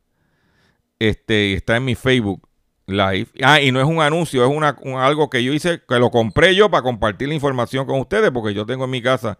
Este, 0.98 1.52
está 1.52 1.76
en 1.76 1.84
mi 1.84 1.94
Facebook 1.94 2.48
Live. 2.86 3.26
Ah, 3.42 3.60
y 3.60 3.72
no 3.72 3.80
es 3.80 3.86
un 3.86 4.00
anuncio, 4.00 4.42
es 4.42 4.50
una, 4.50 4.74
algo 5.04 5.28
que 5.28 5.44
yo 5.44 5.52
hice, 5.52 5.82
que 5.86 5.98
lo 5.98 6.10
compré 6.10 6.54
yo 6.54 6.70
para 6.70 6.82
compartir 6.82 7.28
la 7.28 7.34
información 7.34 7.84
con 7.84 8.00
ustedes, 8.00 8.30
porque 8.30 8.54
yo 8.54 8.64
tengo 8.64 8.86
en 8.86 8.90
mi 8.90 9.02
casa 9.02 9.38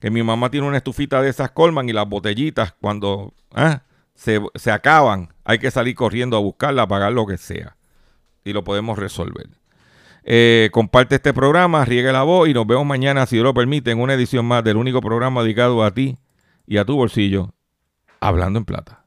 que 0.00 0.10
mi 0.10 0.22
mamá 0.22 0.50
tiene 0.50 0.66
una 0.66 0.76
estufita 0.78 1.22
de 1.22 1.30
esas 1.30 1.50
Colman 1.50 1.88
y 1.88 1.92
las 1.92 2.08
botellitas 2.08 2.74
cuando 2.80 3.34
ah, 3.54 3.82
se, 4.14 4.70
acaban, 4.70 5.32
hay 5.44 5.58
que 5.58 5.70
salir 5.70 5.94
corriendo 5.94 6.36
a 6.36 6.40
buscarla, 6.40 6.82
a 6.82 6.88
pagar 6.88 7.12
lo 7.12 7.26
que 7.26 7.38
sea. 7.38 7.76
Y 8.44 8.52
lo 8.52 8.64
podemos 8.64 8.98
resolver. 8.98 9.48
Eh, 10.22 10.70
comparte 10.72 11.16
este 11.16 11.32
programa, 11.32 11.84
riegue 11.84 12.12
la 12.12 12.22
voz 12.22 12.48
y 12.48 12.54
nos 12.54 12.66
vemos 12.66 12.86
mañana, 12.86 13.26
si 13.26 13.36
Dios 13.36 13.44
lo 13.44 13.54
permite, 13.54 13.90
en 13.90 14.00
una 14.00 14.14
edición 14.14 14.46
más 14.46 14.64
del 14.64 14.76
único 14.76 15.00
programa 15.00 15.42
dedicado 15.42 15.84
a 15.84 15.92
ti 15.92 16.18
y 16.66 16.78
a 16.78 16.84
tu 16.84 16.96
bolsillo, 16.96 17.52
Hablando 18.20 18.58
en 18.58 18.64
Plata. 18.64 19.04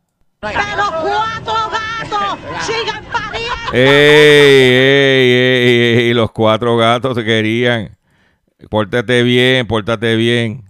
¡Ey, 3.71 3.81
ey, 3.81 5.31
ey, 5.31 6.07
ey! 6.07 6.13
Los 6.13 6.31
cuatro 6.31 6.77
gatos 6.77 7.15
se 7.15 7.23
querían. 7.23 7.97
Pórtate 8.69 9.23
bien, 9.23 9.67
pórtate 9.67 10.15
bien. 10.15 10.68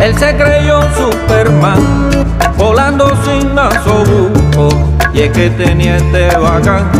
Él 0.00 0.18
se 0.18 0.34
creyó 0.34 0.80
Superman, 0.96 2.10
volando 2.56 3.12
sin 3.24 3.54
nasobuco, 3.54 4.70
y 5.12 5.20
es 5.20 5.30
que 5.30 5.50
tenía 5.50 5.98
este 5.98 6.36
bacán, 6.36 6.90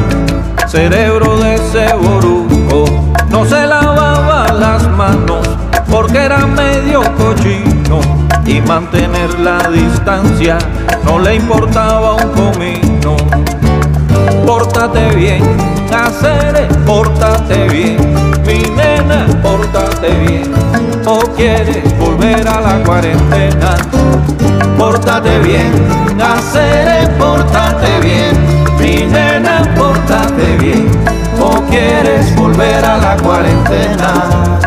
cerebro 0.68 1.38
de 1.38 1.54
ese 1.54 1.92
boruco, 1.94 2.84
no 3.30 3.44
se 3.46 3.66
las 3.66 3.79
porque 5.90 6.18
era 6.18 6.46
medio 6.46 7.00
cochino 7.16 8.00
y 8.44 8.60
mantener 8.60 9.38
la 9.40 9.58
distancia 9.70 10.58
no 11.04 11.18
le 11.18 11.36
importaba 11.36 12.16
un 12.16 12.30
comino. 12.32 13.16
Pórtate 14.46 15.14
bien, 15.14 15.42
hacer, 15.90 16.68
pórtate 16.84 17.68
bien, 17.68 17.96
mi 18.46 18.60
nena, 18.76 19.26
pórtate 19.42 20.10
bien, 20.26 20.52
o 21.06 21.20
quieres 21.34 21.98
volver 21.98 22.46
a 22.46 22.60
la 22.60 22.84
cuarentena. 22.84 23.76
Pórtate 24.76 25.38
bien, 25.38 25.72
hacer, 26.20 27.10
pórtate 27.16 28.00
bien, 28.02 28.34
mi 28.78 29.10
nena, 29.10 29.62
pórtate 29.76 30.56
bien, 30.58 30.90
o 31.40 31.62
quieres 31.70 32.36
volver 32.36 32.84
a 32.84 32.98
la 32.98 33.16
cuarentena. 33.16 34.60